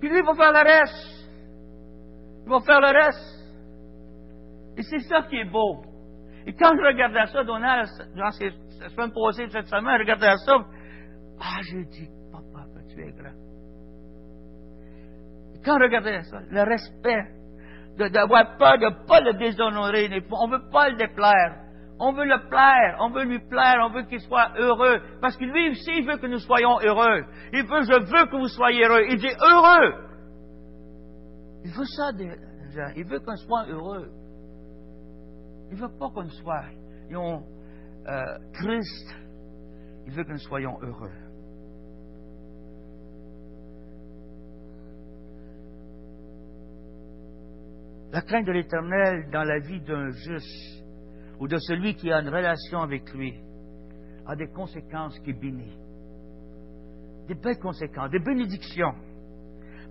Puis 0.00 0.08
lui, 0.08 0.18
il 0.18 0.24
va 0.24 0.34
faire 0.34 0.52
le 0.52 0.68
reste. 0.68 1.28
Il 2.46 2.50
va 2.50 2.60
faire 2.60 2.80
le 2.80 2.88
reste. 2.88 3.40
Et 4.76 4.82
c'est 4.82 5.00
ça 5.00 5.22
qui 5.22 5.36
est 5.36 5.44
beau. 5.44 5.82
Et 6.46 6.54
quand 6.54 6.72
je 6.74 6.86
regardais 6.86 7.26
ça, 7.26 7.44
Donald, 7.44 7.88
dans 8.16 8.30
ces 8.30 8.50
semaines 8.88 9.12
passées, 9.12 9.46
cette 9.50 9.66
semaine, 9.66 9.96
je 9.96 10.02
regardais 10.02 10.36
ça, 10.46 10.56
ah, 11.40 11.60
j'ai 11.62 11.84
dit, 11.84 12.08
papa, 12.32 12.66
que 12.74 12.94
tu 12.94 13.00
es 13.02 13.12
grand? 13.12 13.34
Et 15.54 15.60
quand 15.64 15.78
je 15.78 15.84
regardais 15.84 16.22
ça, 16.22 16.38
le 16.50 16.62
respect, 16.62 17.24
d'avoir 18.08 18.56
peur 18.56 18.78
de 18.78 18.86
ne 18.86 19.06
pas 19.06 19.20
le 19.20 19.34
déshonorer, 19.34 20.08
on 20.32 20.48
ne 20.48 20.56
veut 20.56 20.70
pas 20.70 20.88
le 20.88 20.96
déplaire. 20.96 21.69
On 22.02 22.12
veut 22.12 22.24
le 22.24 22.48
plaire, 22.48 22.96
on 23.00 23.10
veut 23.10 23.24
lui 23.24 23.38
plaire, 23.40 23.76
on 23.84 23.90
veut 23.90 24.04
qu'il 24.04 24.20
soit 24.20 24.58
heureux. 24.58 25.02
Parce 25.20 25.36
que 25.36 25.44
lui 25.44 25.68
aussi, 25.68 25.90
il 25.98 26.06
veut 26.06 26.16
que 26.16 26.26
nous 26.26 26.38
soyons 26.38 26.80
heureux. 26.80 27.26
Il 27.52 27.62
veut, 27.66 27.82
je 27.82 27.92
veux 27.92 28.26
que 28.26 28.36
vous 28.36 28.48
soyez 28.48 28.86
heureux. 28.86 29.04
Il 29.10 29.18
dit 29.18 29.36
heureux. 29.38 30.08
Il 31.62 31.72
veut 31.72 31.84
ça 31.84 32.10
gens. 32.74 32.92
Il 32.96 33.04
veut 33.04 33.20
qu'on 33.20 33.36
soit 33.36 33.66
heureux. 33.68 34.10
Il 35.70 35.76
veut 35.76 35.90
pas 35.98 36.08
qu'on 36.08 36.28
soit 36.30 36.64
euh, 37.12 38.38
triste. 38.54 39.14
Il 40.06 40.14
veut 40.14 40.24
que 40.24 40.32
nous 40.32 40.38
soyons 40.38 40.78
heureux. 40.80 41.12
La 48.10 48.22
crainte 48.22 48.46
de 48.46 48.52
l'éternel 48.52 49.30
dans 49.30 49.44
la 49.44 49.58
vie 49.58 49.80
d'un 49.82 50.10
juste 50.10 50.79
ou 51.40 51.48
de 51.48 51.56
celui 51.58 51.94
qui 51.94 52.12
a 52.12 52.20
une 52.20 52.28
relation 52.28 52.82
avec 52.82 53.12
lui 53.14 53.34
a 54.26 54.36
des 54.36 54.48
conséquences 54.48 55.18
qui 55.20 55.32
bénissent. 55.32 55.78
Des 57.26 57.34
belles 57.34 57.58
conséquences, 57.58 58.10
des 58.10 58.20
bénédictions. 58.20 58.94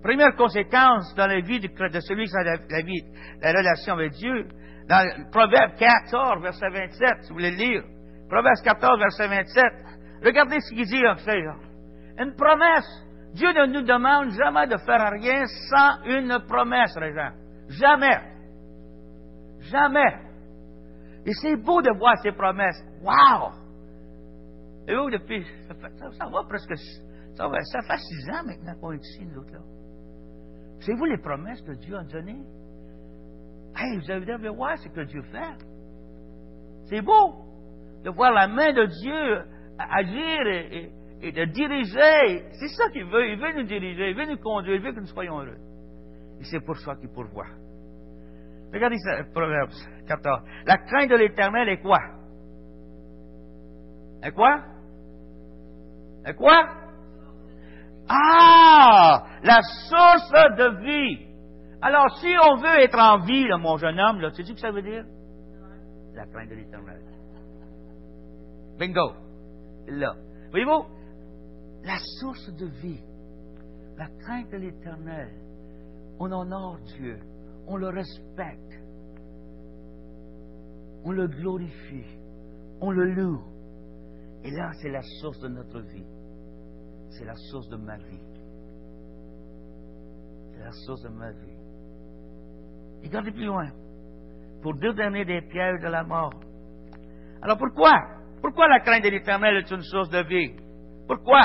Première 0.04 0.36
conséquence 0.36 1.14
dans 1.16 1.28
la 1.28 1.42
vie 1.42 1.60
de, 1.60 1.68
celui 2.00 2.26
qui 2.26 2.38
a 2.38 2.44
la, 2.44 2.82
vie, 2.82 3.04
la 3.42 3.52
relation 3.52 3.96
avec 3.96 4.14
Dieu, 4.14 4.48
dans 4.88 5.30
Proverbe 5.32 5.76
14, 5.78 6.42
verset 6.42 6.70
27, 6.70 7.24
si 7.24 7.30
vous 7.30 7.36
voulez 7.36 7.52
lire. 7.52 7.84
Proverbe 8.30 8.56
14, 8.64 9.00
verset 9.00 9.28
27. 9.28 9.64
Regardez 10.24 10.60
ce 10.62 10.74
qu'il 10.74 10.86
dit 10.86 11.08
en 11.08 11.16
fait. 11.16 11.44
Une 12.20 12.36
promesse. 12.36 13.06
Dieu 13.34 13.52
ne 13.52 13.66
nous 13.68 13.82
demande 13.82 14.32
jamais 14.32 14.68
de 14.68 14.78
faire 14.78 15.12
rien 15.12 15.46
sans 15.70 16.04
une 16.06 16.40
promesse, 16.48 16.96
les. 17.00 17.14
Jamais. 17.70 18.20
Jamais. 19.72 20.29
Et 21.30 21.34
c'est 21.34 21.56
beau 21.58 21.80
de 21.80 21.92
voir 21.92 22.18
ces 22.24 22.32
promesses. 22.32 22.84
Wow! 23.04 23.52
Et 24.88 24.96
vous, 24.96 25.12
depuis, 25.12 25.46
ça, 25.68 25.76
fait, 25.76 25.92
va 26.18 26.44
presque, 26.50 26.76
ça, 27.36 27.82
fait 27.88 27.98
six 28.00 28.30
ans 28.32 28.44
maintenant 28.48 28.74
qu'on 28.82 28.94
est 28.94 28.98
ici, 28.98 29.28
nous 29.28 29.40
autres, 29.40 29.54
là. 29.54 29.60
C'est 30.80 30.96
vous 30.96 31.06
les 31.06 31.20
promesses 31.20 31.62
que 31.62 31.74
Dieu 31.74 31.96
a 31.96 32.04
données? 32.04 32.42
Hey, 33.76 34.00
vous 34.00 34.10
avez 34.10 34.50
voir 34.50 34.76
ce 34.80 34.88
que 34.88 35.02
Dieu 35.02 35.22
fait. 35.22 35.66
C'est 36.86 37.02
beau 37.04 37.46
de 38.04 38.10
voir 38.10 38.32
la 38.32 38.48
main 38.48 38.74
de 38.74 38.86
Dieu 38.88 39.44
agir 39.78 40.48
et, 40.48 40.92
et 41.22 41.32
de 41.32 41.46
diriger. 41.46 42.44
C'est 42.54 42.70
ça 42.70 42.90
qu'il 42.90 43.06
veut. 43.06 43.30
Il 43.30 43.40
veut 43.40 43.54
nous 43.54 43.68
diriger, 43.68 44.10
il 44.10 44.16
veut 44.16 44.26
nous 44.26 44.42
conduire, 44.42 44.78
il 44.78 44.82
veut 44.82 44.94
que 44.94 45.00
nous 45.02 45.06
soyons 45.06 45.38
heureux. 45.42 45.60
Et 46.42 46.46
c'est 46.46 46.62
pour 46.62 46.78
ça 46.78 46.96
qu'il 46.96 47.10
pourvoit. 47.10 47.46
Regardez 48.74 48.98
ça, 49.00 49.24
Proverbe 49.34 49.70
14. 50.08 50.42
La 50.66 50.78
crainte 50.78 51.10
de 51.10 51.16
l'éternel 51.16 51.70
est 51.70 51.82
quoi? 51.82 52.00
Est 54.22 54.32
quoi? 54.32 54.64
Est 56.26 56.36
quoi? 56.36 56.68
Ah! 58.08 59.24
La 59.44 59.62
source 59.62 60.32
de 60.58 60.84
vie. 60.84 61.28
Alors, 61.82 62.18
si 62.20 62.28
on 62.44 62.58
veut 62.58 62.80
être 62.82 63.00
en 63.00 63.20
vie, 63.20 63.48
mon 63.60 63.78
jeune 63.78 64.00
homme, 64.00 64.20
là, 64.20 64.32
tu 64.32 64.44
sais 64.44 64.50
ce 64.50 64.54
que 64.54 64.60
ça 64.60 64.72
veut 64.72 64.82
dire? 64.82 65.06
La 66.14 66.26
crainte 66.26 66.50
de 66.50 66.56
l'éternel. 66.56 67.02
Bingo. 68.78 69.14
Là. 69.88 70.16
Voyez-vous? 70.52 70.86
La 71.84 71.98
source 72.20 72.50
de 72.56 72.66
vie. 72.66 73.02
La 73.98 74.08
crainte 74.20 74.52
de 74.52 74.58
l'éternel. 74.58 75.30
On 76.20 76.32
honore 76.32 76.78
Dieu 76.98 77.20
on 77.70 77.78
le 77.78 77.90
respecte, 77.90 78.82
on 81.06 81.12
le 81.12 81.28
glorifie, 81.28 82.18
on 82.82 82.90
le 82.90 83.14
loue. 83.14 83.44
Et 84.44 84.52
là, 84.52 84.72
c'est 84.82 84.90
la 84.90 85.02
source 85.22 85.40
de 85.40 85.50
notre 85.50 85.80
vie. 85.82 86.06
C'est 87.12 87.26
la 87.26 87.36
source 87.36 87.70
de 87.70 87.78
ma 87.78 87.98
vie. 87.98 88.22
C'est 90.52 90.64
la 90.64 90.72
source 90.72 91.04
de 91.04 91.10
ma 91.10 91.32
vie. 91.32 91.58
Regardez 93.04 93.32
plus 93.32 93.46
loin. 93.46 93.70
Pour 94.64 94.74
détourner 94.76 95.24
des 95.26 95.42
pièges 95.42 95.82
de 95.82 95.88
la 95.90 96.04
mort. 96.04 96.34
Alors 97.42 97.58
pourquoi? 97.58 97.94
Pourquoi 98.42 98.68
la 98.68 98.80
crainte 98.80 99.04
de 99.04 99.10
l'éternel 99.10 99.58
est 99.58 99.72
une 99.72 99.84
source 99.84 100.10
de 100.10 100.24
vie? 100.24 100.56
Pourquoi? 101.08 101.42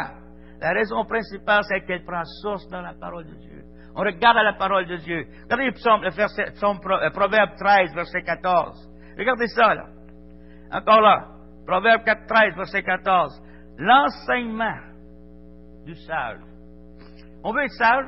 La 0.60 0.72
raison 0.72 1.04
principale, 1.04 1.62
c'est 1.68 1.84
qu'elle 1.84 2.04
prend 2.04 2.24
source 2.42 2.66
dans 2.68 2.80
la 2.80 2.94
parole 2.94 3.26
de 3.26 3.34
Dieu. 3.34 3.62
On 3.96 4.00
regarde 4.00 4.36
la 4.36 4.54
parole 4.54 4.86
de 4.86 4.96
Dieu. 4.96 5.26
Regardez 5.44 5.66
le, 5.66 5.72
psaume, 5.72 6.02
le 6.02 6.10
verset, 6.10 6.50
psaume, 6.54 6.78
euh, 6.84 7.10
Proverbe 7.10 7.50
13, 7.56 7.94
verset 7.94 8.22
14. 8.22 8.90
Regardez 9.16 9.46
ça, 9.48 9.74
là. 9.74 9.86
Encore 10.72 11.00
là. 11.00 11.28
Proverbe 11.66 12.02
4, 12.04 12.26
13, 12.26 12.56
verset 12.56 12.82
14. 12.82 13.40
L'enseignement 13.78 14.78
du 15.84 15.94
sage. 15.94 16.40
On 17.44 17.52
veut 17.52 17.62
être 17.62 17.72
sage? 17.72 18.06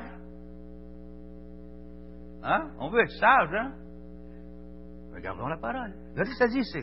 Hein? 2.43 2.69
On 2.79 2.89
veut 2.89 3.01
être 3.01 3.17
sage, 3.19 3.49
hein? 3.53 3.71
Regardons 5.13 5.47
la 5.47 5.57
parole. 5.57 5.93
Regardez 6.11 6.31
ce 6.31 6.39
que 6.39 6.45
ça 6.45 6.47
dit 6.47 6.59
ici. 6.59 6.79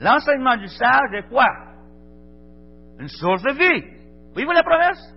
L'enseignement 0.00 0.56
du 0.56 0.68
sage 0.68 1.12
est 1.12 1.28
quoi? 1.28 1.46
Une 2.98 3.08
source 3.08 3.42
de 3.42 3.52
vie. 3.52 3.84
Oui, 4.36 4.44
vous 4.44 4.52
la 4.52 4.62
promesse? 4.62 5.14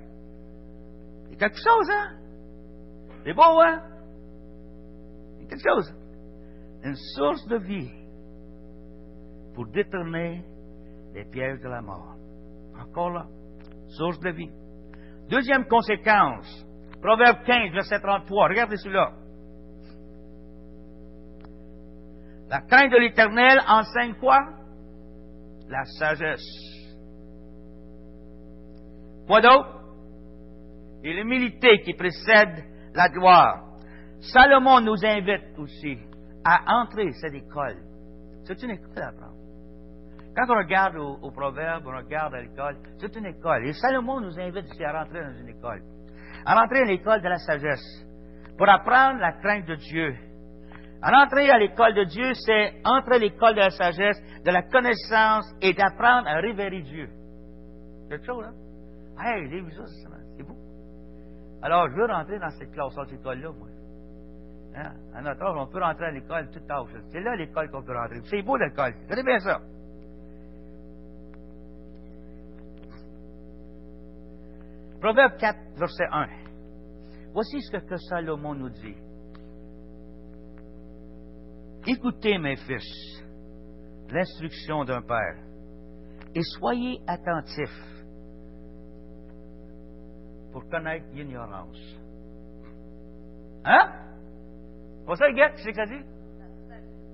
C'est 1.30 1.38
quelque 1.38 1.58
chose, 1.58 1.90
hein? 1.92 2.17
C'est 3.28 3.34
beau, 3.34 3.60
hein? 3.60 3.82
Quelque 5.50 5.62
chose. 5.62 5.94
Une 6.82 6.96
source 6.96 7.46
de 7.48 7.58
vie 7.58 7.92
pour 9.54 9.68
détourner 9.68 10.46
les 11.14 11.26
pièges 11.26 11.60
de 11.60 11.68
la 11.68 11.82
mort. 11.82 12.16
Encore 12.80 13.10
là, 13.10 13.26
source 13.90 14.18
de 14.22 14.30
vie. 14.30 14.50
Deuxième 15.30 15.66
conséquence, 15.66 16.66
Proverbe 17.02 17.44
15, 17.46 17.74
verset 17.74 18.00
33. 18.00 18.48
Regardez 18.48 18.78
celui-là. 18.78 19.12
La 22.50 22.62
crainte 22.62 22.94
de 22.94 22.98
l'Éternel 22.98 23.60
enseigne 23.68 24.14
quoi? 24.22 24.40
La 25.68 25.84
sagesse. 25.84 26.48
Quoi 29.28 29.42
d'autre? 29.42 29.82
Et 31.04 31.12
l'humilité 31.12 31.82
qui 31.82 31.94
précède 31.94 32.77
la 32.98 33.10
gloire. 33.10 33.64
Salomon 34.20 34.82
nous 34.82 35.06
invite 35.06 35.58
aussi 35.60 36.00
à 36.44 36.82
entrer 36.82 37.12
cette 37.14 37.36
école. 37.36 37.78
C'est 38.44 38.62
une 38.64 38.72
école 38.72 39.04
à 39.04 39.10
apprendre. 39.10 39.38
Quand 40.36 40.54
on 40.54 40.58
regarde 40.58 40.96
au, 40.98 41.32
proverbe, 41.32 41.84
on 41.86 41.98
regarde 41.98 42.34
à 42.34 42.42
l'école, 42.42 42.78
c'est 43.00 43.16
une 43.16 43.28
école. 43.28 43.68
Et 43.68 43.74
Salomon 43.74 44.20
nous 44.20 44.40
invite 44.40 44.66
aussi 44.66 44.84
à 44.84 45.00
rentrer 45.00 45.22
dans 45.22 45.38
une 45.40 45.50
école. 45.50 45.82
À 46.46 46.60
rentrer 46.60 46.82
à 46.82 46.86
l'école 46.86 47.22
de 47.22 47.30
la 47.30 47.38
sagesse. 47.38 48.06
Pour 48.58 48.68
apprendre 48.68 49.20
la 49.20 49.34
crainte 49.34 49.66
de 49.68 49.76
Dieu. 49.76 50.16
À 51.02 51.12
rentrer 51.12 51.50
à 51.52 51.60
l'école 51.60 51.94
de 51.94 52.04
Dieu, 52.06 52.34
c'est 52.34 52.82
entrer 52.84 53.16
à 53.16 53.20
l'école 53.20 53.54
de 53.54 53.60
la 53.60 53.70
sagesse, 53.70 54.18
de 54.44 54.52
la 54.52 54.64
connaissance 54.64 55.46
et 55.62 55.74
d'apprendre 55.74 56.28
à 56.28 56.38
révérer 56.38 56.82
Dieu. 56.82 57.10
C'est 58.04 58.10
quelque 58.10 58.26
chose, 58.26 58.46
hein? 58.46 58.54
Hey, 59.20 59.50
ça, 59.72 59.84
c'est 60.36 60.44
beau. 60.44 60.67
Alors, 61.62 61.90
je 61.90 61.96
veux 61.96 62.06
rentrer 62.06 62.40
dans 62.40 62.50
cette 62.52 62.72
classe, 62.72 62.94
cette 62.96 63.20
école-là, 63.20 63.52
moi. 63.52 63.68
Hein? 64.76 64.94
À 65.14 65.22
notre 65.22 65.42
âge, 65.42 65.56
on 65.58 65.68
peut 65.68 65.80
rentrer 65.80 66.06
à 66.06 66.12
l'école 66.12 66.50
tout 66.52 66.62
âge. 66.72 67.04
C'est 67.12 67.20
là 67.20 67.36
l'école 67.36 67.70
qu'on 67.72 67.82
peut 67.82 67.98
rentrer. 67.98 68.22
C'est 68.26 68.42
beau 68.44 68.58
l'école. 68.58 68.94
Regardez 69.04 69.24
bien 69.24 69.40
ça. 69.40 69.60
Proverbe 75.02 75.38
4, 75.38 75.58
verset 75.78 76.06
1. 76.12 76.28
Voici 77.34 77.62
ce 77.62 77.78
que 77.78 77.98
Salomon 77.98 78.56
nous 78.56 78.70
dit. 78.70 78.96
Écoutez, 81.86 82.38
mes 82.38 82.56
fils, 82.58 83.24
l'instruction 84.12 84.84
d'un 84.86 85.02
père, 85.02 85.38
et 86.36 86.42
soyez 86.60 87.00
attentifs 87.08 87.97
pour 90.58 90.68
connaître 90.72 91.06
l'ignorance. 91.14 91.78
Hein? 93.64 93.92
Vous 95.06 95.16
savez, 95.16 95.34
ce 95.56 95.70
que 95.70 95.76
ça 95.76 95.86
dit? 95.86 96.04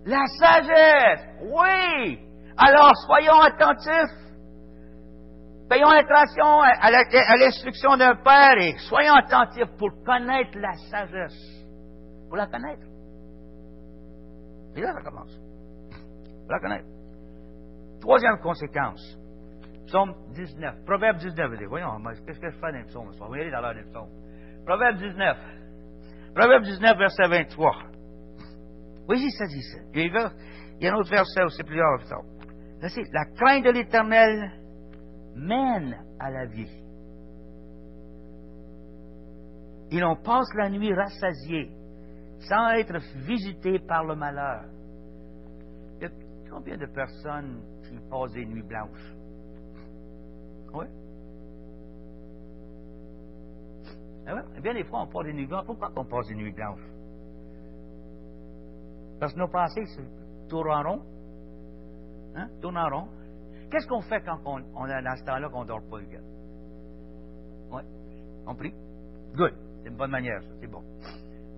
La 0.06 0.26
sagesse. 0.40 1.28
Oui. 1.42 2.20
Alors, 2.56 2.92
soyons 3.06 3.42
attentifs. 3.42 4.16
Payons 5.70 5.90
attention 5.90 6.62
à 6.62 7.36
l'instruction 7.36 7.98
d'un 7.98 8.16
père 8.16 8.58
et 8.60 8.78
soyons 8.88 9.16
attentifs 9.16 9.76
pour 9.78 9.90
connaître 10.06 10.58
la 10.58 10.72
sagesse. 10.90 11.66
Pour 12.30 12.38
la 12.38 12.48
connaître. 12.48 12.88
Et 14.78 14.82
là, 14.82 14.94
ça 14.94 15.02
commence. 15.02 15.38
Pour 16.44 16.52
la 16.52 16.60
connaître. 16.62 16.88
Troisième 18.00 18.38
conséquence. 18.40 19.18
Psaume 19.94 20.16
19. 20.34 20.86
Proverbe 20.86 21.18
19. 21.18 21.52
Vous 21.52 21.56
dites, 21.56 21.68
voyons, 21.68 22.02
qu'est-ce 22.26 22.40
que 22.40 22.50
je 22.50 22.56
fais 22.56 22.72
dans 22.72 22.80
les 22.80 22.84
psaumes? 22.86 23.12
On 23.22 23.30
va 23.30 23.38
y 23.38 23.42
aller 23.42 23.52
dans 23.52 23.62
l'heure 23.62 23.76
des 23.76 23.84
psaumes. 23.84 24.10
Proverbe 24.66 24.98
19. 24.98 25.38
Proverbe 26.34 26.64
19, 26.64 26.98
verset 26.98 27.28
23. 27.28 27.76
Oui, 29.08 29.30
ça 29.38 29.46
dit 29.46 29.62
ça. 29.62 29.78
Il 29.94 30.12
y 30.82 30.88
a, 30.88 30.94
un 30.94 30.98
autre 30.98 31.12
verset 31.12 31.44
aussi, 31.44 31.62
plusieurs 31.62 32.00
versets. 32.00 33.04
La 33.12 33.26
crainte 33.36 33.66
de 33.66 33.70
l'Éternel 33.70 34.52
mène 35.36 35.96
à 36.20 36.32
la 36.32 36.48
vie. 36.48 36.82
Et 39.92 40.00
l'on 40.00 40.16
passe 40.16 40.52
la 40.56 40.72
nuit 40.72 40.92
rassasié, 40.92 41.70
sans 42.40 42.72
être 42.72 42.98
visité 43.28 43.78
par 43.78 44.06
le 44.06 44.16
malheur. 44.16 44.64
Il 45.98 46.04
y 46.04 46.06
a 46.08 46.10
combien 46.50 46.78
de 46.78 46.88
personnes 46.88 47.62
qui 47.84 47.96
passent 48.10 48.34
des 48.34 48.48
nuits 48.48 48.64
blanches? 48.64 49.23
Oui? 50.74 50.86
Ah 54.26 54.36
ouais? 54.36 54.62
Bien 54.62 54.74
des 54.74 54.84
fois, 54.86 55.02
on 55.02 55.08
passe 55.08 55.26
des 55.26 55.34
nuits 55.34 55.48
blanches. 55.48 55.66
Pourquoi 55.66 55.92
on 55.96 56.06
passe 56.06 56.28
des 56.28 56.36
nuits 56.36 56.52
blanches? 56.52 56.80
Parce 59.20 59.34
que 59.34 59.40
nos 59.40 59.48
pensées 59.48 59.86
tournent 60.50 60.72
en 60.72 60.84
rond. 60.84 61.02
Hein? 62.36 62.50
Tournent 62.62 62.78
en 62.78 62.90
rond. 62.90 63.08
Qu'est-ce 63.70 63.88
qu'on 63.88 64.02
fait 64.02 64.22
quand 64.22 64.40
on, 64.46 64.62
on 64.76 64.86
est 64.86 65.02
dans 65.02 65.16
ce 65.16 65.24
temps-là 65.24 65.50
qu'on 65.50 65.64
ne 65.64 65.68
dort 65.68 65.84
pas, 65.90 66.02
gars? 66.02 66.20
Oui? 67.72 67.82
On 68.46 68.56
prie? 68.56 68.74
Good. 69.36 69.54
C'est 69.82 69.90
une 69.90 69.98
bonne 69.98 70.12
manière, 70.12 70.42
ça. 70.42 70.50
C'est 70.60 70.68
bon. 70.68 70.84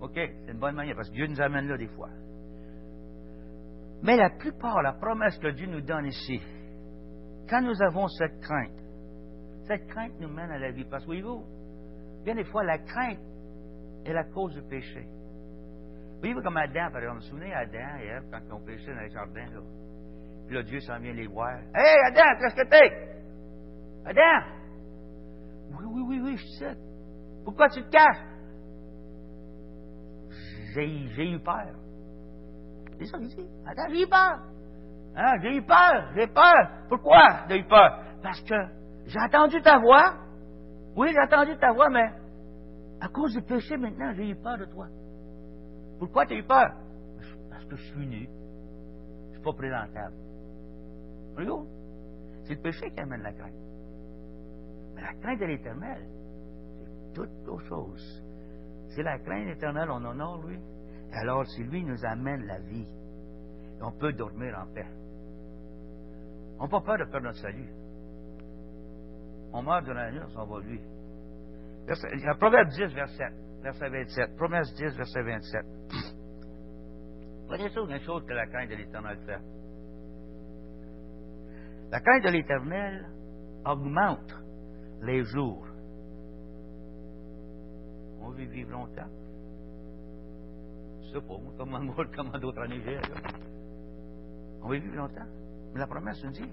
OK? 0.00 0.14
C'est 0.14 0.52
une 0.52 0.58
bonne 0.58 0.74
manière 0.74 0.96
parce 0.96 1.08
que 1.08 1.14
Dieu 1.14 1.26
nous 1.26 1.40
amène 1.40 1.68
là 1.68 1.76
des 1.76 1.88
fois. 1.88 2.08
Mais 4.02 4.16
la 4.16 4.30
plupart, 4.30 4.82
la 4.82 4.92
promesse 4.92 5.38
que 5.38 5.48
Dieu 5.48 5.66
nous 5.66 5.80
donne 5.80 6.06
ici, 6.06 6.40
quand 7.48 7.62
nous 7.62 7.80
avons 7.82 8.08
cette 8.08 8.40
crainte, 8.40 8.85
cette 9.66 9.86
crainte 9.88 10.12
nous 10.20 10.28
mène 10.28 10.50
à 10.50 10.58
la 10.58 10.70
vie. 10.70 10.84
Parce 10.84 11.02
que, 11.02 11.06
voyez-vous, 11.06 11.44
bien 12.24 12.34
des 12.34 12.44
fois, 12.44 12.64
la 12.64 12.78
crainte 12.78 13.20
est 14.04 14.12
la 14.12 14.24
cause 14.24 14.54
du 14.54 14.62
péché. 14.62 15.06
Voyez-vous 16.20 16.42
comme 16.42 16.56
Adam, 16.56 16.90
par 16.90 17.02
exemple, 17.02 17.20
vous 17.20 17.24
vous 17.24 17.30
souvenez 17.30 17.54
Adam 17.54 17.98
et 18.00 18.06
Ève 18.06 18.24
quand 18.30 18.40
ils 18.44 18.52
ont 18.52 18.64
péché 18.64 18.86
dans 18.94 19.00
les 19.00 19.10
jardins, 19.10 19.46
là? 19.52 19.60
Puis 20.46 20.54
là, 20.56 20.62
Dieu 20.62 20.80
s'en 20.80 20.98
vient 20.98 21.12
les 21.12 21.26
voir. 21.26 21.58
Hé, 21.74 21.94
Adam, 22.06 22.38
qu'est-ce 22.40 22.54
que 22.54 22.68
t'es? 22.68 23.06
Adam! 24.06 24.46
Oui, 25.70 25.84
oui, 25.84 26.02
oui, 26.06 26.20
oui, 26.22 26.36
je 26.36 26.46
sais. 26.58 26.76
Pourquoi 27.44 27.68
tu 27.68 27.82
te 27.82 27.90
caches? 27.90 28.24
J'ai 30.74 31.32
eu 31.32 31.38
peur. 31.40 31.74
C'est 32.98 33.06
ça 33.06 33.18
qu'il. 33.18 33.46
Attends, 33.66 33.88
j'ai 33.88 34.02
eu 34.02 34.06
peur. 34.06 34.40
Hein, 35.16 35.38
j'ai 35.42 35.56
eu 35.56 35.62
peur, 35.62 36.12
j'ai 36.14 36.26
peur. 36.26 36.86
Pourquoi 36.88 37.46
j'ai 37.48 37.58
eu 37.58 37.64
peur? 37.64 38.02
Parce 38.22 38.40
que 38.42 38.54
j'ai 39.06 39.20
entendu 39.20 39.60
ta 39.62 39.78
voix. 39.78 40.14
Oui, 40.96 41.08
j'ai 41.12 41.20
entendu 41.20 41.56
ta 41.58 41.72
voix, 41.72 41.88
mais 41.90 42.10
à 43.00 43.08
cause 43.08 43.32
du 43.32 43.42
péché, 43.42 43.76
maintenant, 43.76 44.12
j'ai 44.14 44.30
eu 44.30 44.36
peur 44.36 44.58
de 44.58 44.64
toi. 44.66 44.88
Pourquoi 45.98 46.26
tu 46.26 46.34
as 46.34 46.38
eu 46.38 46.44
peur? 46.44 46.70
Parce 47.50 47.64
que 47.66 47.76
je 47.76 47.84
suis 47.92 48.06
nu. 48.06 48.26
Je 48.26 49.28
ne 49.28 49.32
suis 49.34 49.42
pas 49.42 49.52
présentable. 49.52 50.14
C'est 52.44 52.54
le 52.54 52.62
péché 52.62 52.90
qui 52.90 53.00
amène 53.00 53.22
la 53.22 53.32
crainte. 53.32 53.52
Mais 54.94 55.02
la 55.02 55.14
crainte 55.14 55.40
de 55.40 55.44
l'éternel, 55.44 56.08
toutes 57.14 57.48
aux 57.48 57.58
choses. 57.58 58.24
C'est 58.88 59.02
la 59.02 59.18
crainte 59.18 59.48
éternelle, 59.48 59.90
on 59.90 60.04
honore 60.04 60.42
lui. 60.46 60.58
Alors, 61.12 61.46
si 61.46 61.62
lui 61.62 61.84
nous 61.84 62.04
amène 62.04 62.46
la 62.46 62.58
vie, 62.60 62.86
on 63.82 63.92
peut 63.92 64.12
dormir 64.12 64.56
en 64.58 64.72
paix. 64.72 64.86
On 66.58 66.64
n'a 66.64 66.68
pas 66.68 66.80
peur 66.80 66.98
de 66.98 67.04
perdre 67.04 67.26
notre 67.26 67.38
salut. 67.38 67.68
On 69.52 69.62
meurt 69.62 69.84
de 69.86 69.92
la 69.92 70.10
nuit, 70.10 70.20
on 70.36 70.44
va 70.44 70.60
lui. 70.60 70.80
Proverbe 72.38 72.68
10, 72.68 72.94
verset, 72.94 73.30
verset 73.62 73.88
27. 73.88 74.36
Promesse 74.36 74.74
10, 74.74 74.96
verset 74.96 75.22
27. 75.22 75.64
Voyez 77.46 77.68
ça 77.70 77.80
une 77.80 78.00
chose 78.00 78.24
que 78.26 78.32
la 78.32 78.46
crainte 78.46 78.70
de 78.70 78.74
l'Éternel 78.74 79.18
fait? 79.24 79.40
La 81.90 82.00
crainte 82.00 82.24
de 82.24 82.30
l'Éternel 82.30 83.06
augmente 83.64 84.34
les 85.02 85.22
jours 85.24 85.66
on 88.26 88.30
veut 88.30 88.44
vivre 88.44 88.72
longtemps. 88.72 89.08
Je 91.02 91.12
sais 91.12 91.20
pas, 91.20 91.34
comment, 91.56 91.94
comment 92.14 92.38
d'autres 92.38 92.62
en 92.62 92.68
Niger. 92.68 93.00
On 94.62 94.68
veut 94.68 94.78
vivre 94.78 94.96
longtemps. 94.96 95.26
Mais 95.72 95.80
la 95.80 95.86
promesse 95.86 96.22
nous 96.24 96.32
dit 96.32 96.50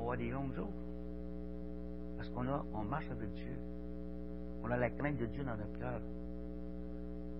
on 0.00 0.10
va 0.10 0.16
des 0.16 0.30
longs 0.30 0.50
jours. 0.52 0.72
Parce 2.16 2.28
qu'on 2.30 2.46
on 2.74 2.84
marche 2.84 3.10
avec 3.10 3.32
Dieu. 3.32 3.56
On 4.62 4.70
a 4.70 4.76
la 4.76 4.90
crainte 4.90 5.16
de 5.16 5.26
Dieu 5.26 5.44
dans 5.44 5.56
notre 5.56 5.78
cœur. 5.78 6.00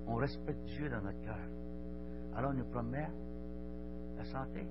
On 0.06 0.14
respecte 0.16 0.64
Dieu 0.64 0.88
dans 0.88 1.02
notre 1.02 1.20
cœur. 1.22 1.38
Alors 2.36 2.50
on 2.50 2.54
nous 2.54 2.70
promet 2.70 3.06
la 4.16 4.24
santé. 4.24 4.66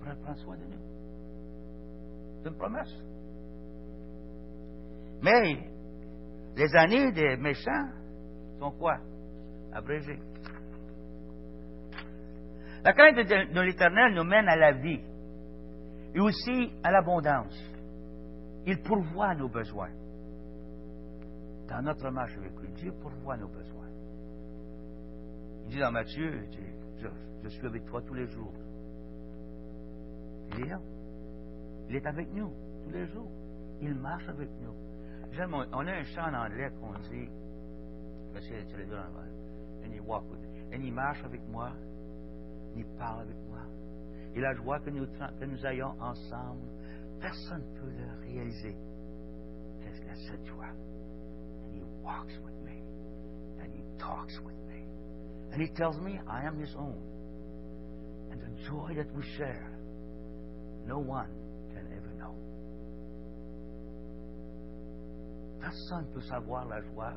Pour 0.00 0.14
prendre 0.22 0.38
soin 0.38 0.56
de 0.56 0.64
nous. 0.64 0.96
C'est 2.42 2.48
une 2.50 2.56
promesse. 2.56 2.94
Mais 5.22 5.68
les 6.56 6.76
années 6.76 7.12
des 7.12 7.36
méchants 7.36 7.88
sont 8.58 8.70
quoi? 8.72 8.98
Abrégées. 9.72 10.20
La 12.84 12.92
crainte 12.92 13.16
de, 13.16 13.60
l'Éternel 13.60 14.14
nous 14.14 14.24
mène 14.24 14.48
à 14.48 14.56
la 14.56 14.72
vie 14.72 15.00
et 16.16 16.20
aussi 16.20 16.72
à 16.82 16.90
l'abondance. 16.90 17.54
Il 18.66 18.82
pourvoit 18.82 19.36
nos 19.36 19.48
besoins. 19.48 19.92
Dans 21.68 21.82
notre 21.82 22.10
marche 22.10 22.36
avec 22.36 22.58
lui, 22.58 22.72
Dieu 22.72 22.92
pourvoit 23.00 23.36
nos 23.36 23.48
besoins. 23.48 23.88
Il 25.66 25.70
dit 25.70 25.78
dans 25.78 25.92
Matthieu, 25.92 26.48
je, 27.42 27.48
suis 27.48 27.66
avec 27.66 27.84
toi 27.84 28.02
tous 28.02 28.14
les 28.14 28.26
jours. 28.26 28.52
Il 30.50 30.64
est 30.64 30.68
là. 30.68 30.80
Il 31.88 31.94
est 31.94 32.06
avec 32.06 32.32
nous 32.32 32.52
tous 32.84 32.90
les 32.90 33.06
jours. 33.06 33.30
Il 33.80 33.94
marche 33.94 34.28
avec 34.28 34.48
nous 34.60 34.74
on 35.72 35.86
a 35.86 35.92
un 35.92 36.04
chant 36.04 36.28
en 36.28 36.46
anglais 36.46 36.70
qu'on 36.80 36.92
dit, 37.10 37.28
tu 38.40 38.76
les 38.76 38.86
deux 38.86 38.96
and 38.96 39.92
he 39.92 40.00
walk 40.00 40.24
with. 40.30 40.40
Et 40.72 40.76
il 40.76 40.92
marche 40.92 41.22
avec 41.24 41.40
moi, 41.48 41.70
il 42.74 42.84
parle 42.98 43.22
avec 43.22 43.36
moi. 43.48 43.60
Et 44.36 44.40
la 44.40 44.54
joie 44.54 44.78
que 44.78 44.90
nous, 44.90 45.06
que 45.06 45.66
ayons 45.66 46.00
ensemble, 46.00 46.68
personne 47.20 47.62
ne 47.62 47.80
peut 47.80 47.90
le 47.90 48.28
réaliser. 48.28 48.76
C'est 49.80 50.28
cette 50.28 50.46
joie. 50.46 50.68
And 51.64 51.74
he 51.74 51.82
walks 52.04 52.38
with 52.44 52.54
me. 52.62 52.82
And 53.60 53.72
he 53.74 53.82
talks 53.98 54.38
with 54.44 54.56
me. 54.68 54.86
And 55.52 55.60
he 55.60 55.68
tells 55.74 55.98
me 55.98 56.20
I 56.28 56.46
am 56.46 56.60
his 56.60 56.74
own. 56.76 57.00
And 58.30 58.40
the 58.40 58.68
joy 58.68 58.94
that 58.94 59.10
we 59.16 59.24
share, 59.36 59.70
no 60.86 60.98
one 60.98 61.46
Personne 65.66 66.04
ne 66.06 66.14
peut 66.14 66.20
savoir 66.20 66.64
la 66.66 66.80
joie 66.80 67.14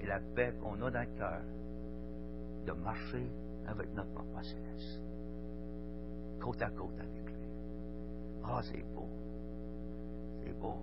et 0.00 0.06
la 0.06 0.20
paix 0.36 0.54
qu'on 0.62 0.80
a 0.82 0.88
dans 0.88 1.00
le 1.00 1.18
cœur 1.18 1.42
de 2.64 2.72
marcher 2.74 3.28
avec 3.66 3.92
notre 3.92 4.12
papa 4.14 4.40
céleste. 4.44 5.00
Côte 6.44 6.60
à 6.60 6.68
côte 6.68 7.00
avec 7.00 7.24
lui. 7.24 7.48
Ah, 8.44 8.60
c'est 8.60 8.84
beau. 8.94 9.08
C'est 10.42 10.52
beau. 10.60 10.76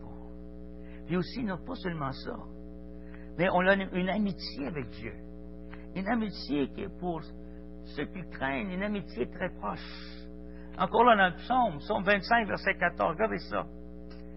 beau. 0.00 0.30
Puis 1.04 1.16
aussi, 1.16 1.42
non 1.42 1.58
pas 1.66 1.74
seulement 1.74 2.12
ça, 2.12 2.36
mais 3.36 3.48
on 3.50 3.58
a 3.66 3.74
une, 3.74 4.08
amitié 4.08 4.68
avec 4.68 4.88
Dieu. 4.90 5.14
Une 5.96 6.06
amitié 6.06 6.68
qui 6.68 6.82
est 6.82 6.98
pour 7.00 7.22
ceux 7.96 8.04
qui 8.04 8.22
craignent, 8.30 8.70
une 8.70 8.84
amitié 8.84 9.28
très 9.28 9.50
proche. 9.50 9.80
Encore 10.78 11.02
là 11.02 11.16
dans 11.16 11.34
le 11.34 11.42
psaume, 11.42 11.78
psaume 11.80 12.04
25, 12.04 12.46
verset 12.46 12.74
14, 12.76 13.16
regardez 13.16 13.38
ça. 13.38 13.66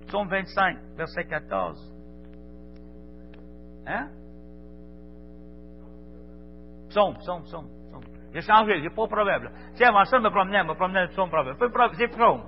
Psaume 0.08 0.28
25, 0.28 0.78
verset 0.98 1.26
14. 1.26 1.94
Hein? 3.86 4.10
Psaume, 6.90 7.16
psaume, 7.20 7.44
psaume. 7.44 7.75
J'ai 8.36 8.42
changé, 8.42 8.82
j'ai 8.82 8.90
pas 8.90 9.08
proverbe. 9.08 9.50
Tiens, 9.76 9.94
ça, 10.04 10.18
je 10.18 10.22
me 10.22 10.30
promenais, 10.30 10.60
je 10.60 10.68
me 10.68 10.74
promenais 10.74 11.04
le 11.04 11.08
psaume 11.08 11.30
proverbe. 11.30 11.58
C'est 11.96 12.10
psaume. 12.10 12.44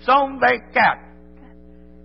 psaume 0.00 0.38
24. 0.38 0.98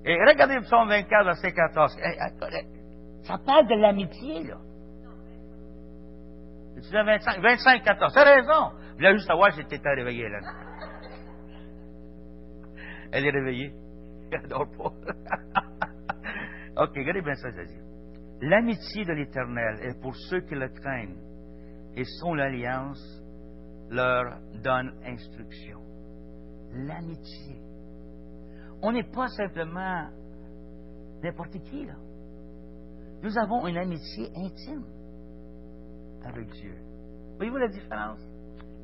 Et 0.05 0.15
regardez 0.15 0.61
psaume 0.61 0.87
24, 0.87 1.25
verset 1.25 1.51
14. 1.51 1.97
Eh, 2.01 2.07
eh, 2.07 3.25
ça 3.25 3.37
parle 3.37 3.67
de 3.67 3.75
l'amitié, 3.75 4.45
là. 4.45 4.55
Tu 6.75 6.81
25, 6.89 7.41
25, 7.41 7.83
14. 7.83 8.13
C'est 8.13 8.23
raison. 8.23 8.71
Je 8.91 8.93
voulais 8.93 9.11
juste 9.11 9.27
savoir 9.27 9.51
si 9.51 9.61
j'étais 9.69 9.89
réveillé, 9.89 10.29
là. 10.29 10.39
Elle 13.11 13.25
est 13.25 13.31
réveillée. 13.31 13.73
Elle 14.31 14.47
dort 14.47 14.69
pas. 14.77 14.93
ok, 16.83 16.91
regardez 16.95 17.21
bien 17.21 17.35
ça, 17.35 17.51
Jésus. 17.51 17.86
L'amitié 18.41 19.03
de 19.03 19.13
l'Éternel 19.13 19.79
est 19.81 19.99
pour 19.99 20.15
ceux 20.15 20.41
qui 20.41 20.53
le 20.53 20.69
craignent, 20.69 21.17
et 21.95 22.03
son 22.19 22.37
alliance 22.37 23.01
leur 23.89 24.39
donne 24.61 24.93
instruction. 25.05 25.79
L'amitié. 26.73 27.55
On 28.83 28.91
n'est 28.91 29.09
pas 29.09 29.27
simplement 29.29 30.09
n'importe 31.23 31.57
qui, 31.63 31.85
là. 31.85 31.95
Nous 33.23 33.35
avons 33.39 33.65
une 33.65 33.77
amitié 33.77 34.29
intime 34.35 34.85
avec 36.23 36.47
Dieu. 36.51 36.75
Voyez-vous 37.37 37.57
la 37.57 37.69
différence? 37.69 38.19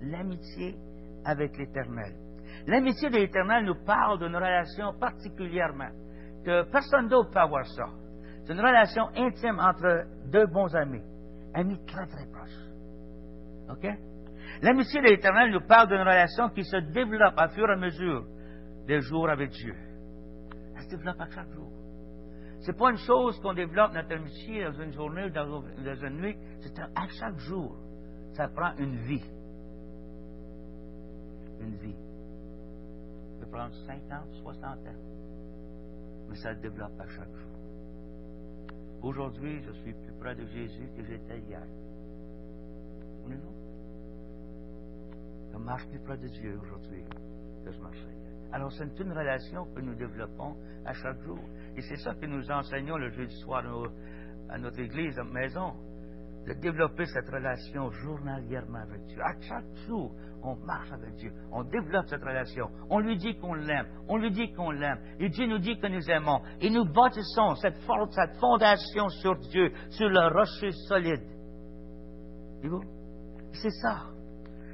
L'amitié 0.01 0.75
avec 1.25 1.55
l'Éternel. 1.57 2.13
L'amitié 2.65 3.09
de 3.11 3.17
l'Éternel 3.17 3.65
nous 3.65 3.83
parle 3.85 4.17
d'une 4.17 4.35
relation 4.35 4.93
particulièrement, 4.99 5.91
que 6.43 6.63
personne 6.71 7.07
d'autre 7.07 7.29
peut 7.29 7.39
avoir 7.39 7.65
ça. 7.67 7.85
C'est 8.43 8.53
une 8.53 8.59
relation 8.59 9.07
intime 9.15 9.59
entre 9.59 10.05
deux 10.25 10.45
bons 10.47 10.75
amis, 10.75 11.01
amis 11.53 11.79
très 11.85 12.05
très 12.07 12.25
proches. 12.27 12.59
OK? 13.69 13.87
L'amitié 14.61 15.01
de 15.01 15.07
l'Éternel 15.07 15.51
nous 15.51 15.65
parle 15.65 15.87
d'une 15.87 16.01
relation 16.01 16.49
qui 16.49 16.63
se 16.63 16.77
développe 16.77 17.35
à 17.37 17.47
fur 17.49 17.69
et 17.69 17.73
à 17.73 17.77
mesure 17.77 18.25
des 18.85 19.01
jours 19.01 19.29
avec 19.29 19.49
Dieu. 19.51 19.75
Elle 20.75 20.83
se 20.83 20.89
développe 20.89 21.21
à 21.21 21.29
chaque 21.29 21.51
jour. 21.51 21.71
C'est 22.59 22.77
pas 22.77 22.91
une 22.91 22.97
chose 22.97 23.39
qu'on 23.41 23.53
développe 23.53 23.93
notre 23.93 24.13
amitié 24.13 24.63
dans 24.63 24.81
une 24.81 24.91
journée 24.93 25.25
ou 25.25 25.29
dans 25.29 25.95
une 26.01 26.21
nuit. 26.21 26.37
C'est 26.61 26.79
à 26.79 27.07
chaque 27.19 27.37
jour. 27.39 27.77
Ça 28.33 28.47
prend 28.47 28.73
une 28.77 28.95
vie. 28.95 29.23
Une 31.59 31.75
vie. 31.75 31.95
Ça 33.39 33.45
peut 33.45 33.51
prendre 33.51 33.73
50, 33.85 34.33
60 34.43 34.63
ans. 34.63 34.77
Mais 36.29 36.35
ça 36.35 36.55
se 36.55 36.61
développe 36.61 36.99
à 36.99 37.07
chaque 37.07 37.33
jour. 37.35 37.52
Aujourd'hui, 39.03 39.61
je 39.67 39.71
suis 39.81 39.93
plus 39.93 40.13
près 40.17 40.33
de 40.33 40.45
Jésus 40.47 40.87
que 40.95 41.03
j'étais 41.03 41.39
hier. 41.39 41.61
Je 45.51 45.57
marche 45.57 45.85
plus 45.89 45.99
près 45.99 46.17
de 46.17 46.27
Dieu 46.29 46.57
aujourd'hui 46.61 47.03
que 47.65 47.71
je 47.71 47.79
marchais 47.81 47.99
hier. 47.99 48.33
Alors, 48.53 48.71
c'est 48.71 48.97
une 48.99 49.11
relation 49.11 49.65
que 49.73 49.81
nous 49.81 49.93
développons 49.95 50.55
à 50.85 50.93
chaque 50.93 51.19
jour. 51.23 51.39
Et 51.75 51.81
c'est 51.81 51.97
ça 51.97 52.15
que 52.15 52.25
nous 52.25 52.49
enseignons 52.49 52.95
le 52.95 53.09
jeudi 53.09 53.35
soir 53.41 53.65
à 54.47 54.57
notre 54.57 54.79
église, 54.79 55.19
à 55.19 55.23
notre 55.23 55.33
maison, 55.33 55.73
de 56.45 56.53
développer 56.53 57.05
cette 57.05 57.29
relation 57.29 57.89
journalièrement 57.91 58.79
avec 58.79 59.05
Dieu. 59.05 59.21
À 59.21 59.33
chaque 59.41 59.75
jour, 59.87 60.13
on 60.43 60.55
marche 60.65 60.91
avec 60.91 61.15
Dieu, 61.15 61.31
on 61.51 61.63
développe 61.63 62.05
cette 62.07 62.23
relation, 62.23 62.69
on 62.89 62.99
lui 62.99 63.15
dit 63.17 63.37
qu'on 63.37 63.53
l'aime, 63.53 63.87
on 64.09 64.17
lui 64.17 64.31
dit 64.31 64.51
qu'on 64.53 64.71
l'aime, 64.71 64.99
et 65.19 65.29
Dieu 65.29 65.47
nous 65.47 65.59
dit 65.59 65.79
que 65.79 65.87
nous 65.87 66.09
aimons, 66.09 66.41
et 66.59 66.69
nous 66.69 66.85
bâtissons 66.85 67.55
cette, 67.55 67.77
cette 68.11 68.35
fondation 68.39 69.07
sur 69.09 69.37
Dieu, 69.37 69.71
sur 69.89 70.09
le 70.09 70.27
rocher 70.27 70.71
solide. 70.87 71.23
Vous? 72.63 72.83
C'est 73.53 73.71
ça, 73.81 74.07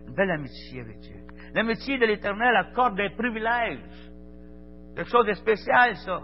une 0.07 0.13
belle 0.15 0.31
amitié 0.31 0.81
avec 0.81 0.99
Dieu. 0.99 1.17
L'amitié 1.53 1.97
de 1.97 2.05
l'Éternel 2.05 2.55
accorde 2.55 2.95
des 2.95 3.09
privilèges, 3.11 4.11
quelque 4.95 5.09
chose 5.09 5.27
de 5.27 5.33
spécial, 5.33 5.95
ça. 5.97 6.21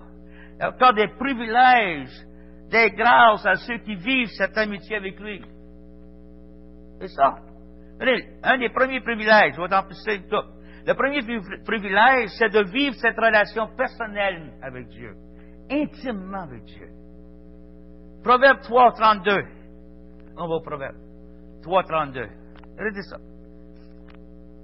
Elle 0.60 0.68
accorde 0.68 0.96
des 0.96 1.10
privilèges, 1.20 2.26
des 2.70 2.92
grâces 2.92 3.46
à 3.46 3.56
ceux 3.56 3.78
qui 3.80 3.96
vivent 3.96 4.30
cette 4.38 4.58
amitié 4.58 4.98
avec 4.98 5.20
lui. 5.20 5.42
C'est 7.00 7.10
ça. 7.10 7.36
Un 8.44 8.58
des 8.58 8.70
premiers 8.70 9.02
privilèges, 9.02 9.56
je 9.56 9.62
vais 9.62 9.70
t'en 9.70 9.84
pousser 9.84 10.22
tout. 10.30 10.44
Le 10.86 10.94
premier 10.94 11.22
privilège, 11.64 12.30
c'est 12.38 12.50
de 12.50 12.64
vivre 12.70 12.96
cette 12.96 13.18
relation 13.18 13.68
personnelle 13.76 14.54
avec 14.62 14.88
Dieu, 14.90 15.16
intimement 15.70 16.44
avec 16.44 16.64
Dieu. 16.66 16.90
Proverbe 18.24 18.60
3, 18.62 18.92
32. 18.94 19.32
On 20.38 20.48
va 20.48 20.56
au 20.56 20.62
Proverbe 20.62 20.98
3, 21.64 21.84
32. 21.84 22.28
Regardez 22.78 23.02
ça. 23.04 23.18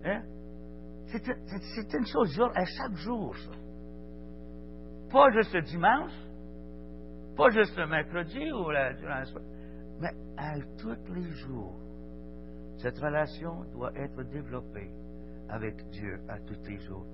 Hein? 0.05 0.21
C'est 1.07 1.93
une 1.93 2.05
chose 2.05 2.39
à 2.55 2.65
chaque 2.65 2.95
jour, 2.95 3.35
ça. 3.35 3.51
Pas 5.11 5.31
juste 5.31 5.53
le 5.53 5.61
dimanche, 5.61 6.11
pas 7.41 7.49
juste 7.49 7.77
le 7.77 7.87
mercredi 7.87 8.51
ou 8.51 8.69
la, 8.69 8.91
la 8.93 9.23
mais 9.99 10.09
à 10.37 10.53
tous 10.77 11.13
les 11.13 11.29
jours. 11.31 11.75
Cette 12.77 12.97
relation 12.99 13.63
doit 13.73 13.91
être 13.95 14.23
développée 14.23 14.89
avec 15.49 15.75
Dieu 15.89 16.19
à 16.29 16.39
tous 16.39 16.61
les 16.67 16.77
jours. 16.79 17.05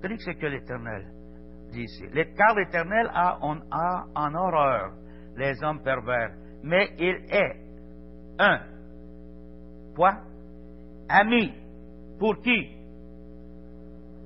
Qu'est-ce 0.00 0.14
que 0.14 0.22
c'est 0.22 0.34
que 0.34 0.46
l'Éternel 0.46 1.06
dit 1.72 1.82
ici? 1.82 2.04
Car 2.36 2.54
l'Éternel 2.56 3.10
a, 3.12 3.38
a 3.70 4.06
en 4.14 4.34
horreur 4.34 4.92
les 5.36 5.62
hommes 5.62 5.82
pervers, 5.82 6.34
mais 6.62 6.90
il 6.98 7.16
est 7.30 7.56
un. 8.38 8.60
Quoi? 9.94 10.12
Ami. 11.08 11.52
Pour 12.18 12.40
qui? 12.40 12.76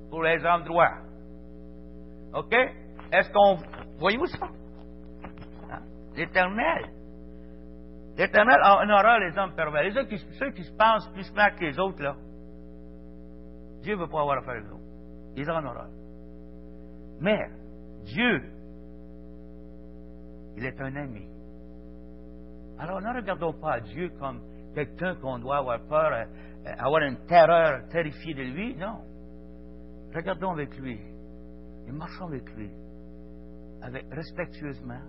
Pour 0.09 0.23
les 0.23 0.43
hommes 0.45 0.63
droits. 0.63 0.97
OK? 2.33 2.53
Est-ce 3.11 3.31
qu'on. 3.31 3.57
Voyez-vous 3.99 4.27
ça? 4.27 4.47
L'Éternel 6.15 6.89
L'Éternel 8.17 8.59
aura 8.61 9.19
les 9.19 9.37
hommes 9.37 9.53
pervers. 9.55 9.91
Ceux 9.93 10.51
qui 10.51 10.63
se 10.63 10.71
pensent 10.73 11.09
plus 11.09 11.23
smart 11.23 11.53
que 11.55 11.65
les 11.65 11.77
autres, 11.77 12.01
là, 12.01 12.15
Dieu 13.81 13.95
ne 13.95 14.01
veut 14.01 14.07
pas 14.07 14.21
avoir 14.21 14.37
affaire 14.37 14.53
avec 14.53 14.65
eux. 14.65 14.79
Ils 15.35 15.51
en 15.51 15.65
aura. 15.65 15.87
Mais 17.19 17.49
Dieu, 18.05 18.41
il 20.55 20.65
est 20.65 20.79
un 20.79 20.95
ami. 20.95 21.27
Alors 22.79 23.01
ne 23.01 23.13
regardons 23.13 23.53
pas 23.53 23.79
Dieu 23.81 24.09
comme 24.19 24.41
quelqu'un 24.73 25.15
qu'on 25.15 25.39
doit 25.39 25.57
avoir 25.57 25.79
peur, 25.87 26.11
euh, 26.13 26.71
avoir 26.77 27.03
une 27.03 27.25
terreur 27.25 27.87
terrifiée 27.89 28.33
de 28.33 28.43
lui. 28.43 28.75
Non. 28.75 29.01
Regardons 30.13 30.51
avec 30.51 30.77
lui 30.77 30.99
et 31.87 31.91
marchons 31.91 32.27
avec 32.27 32.49
lui, 32.55 32.69
avec 33.81 34.05
respectueusement, 34.11 35.01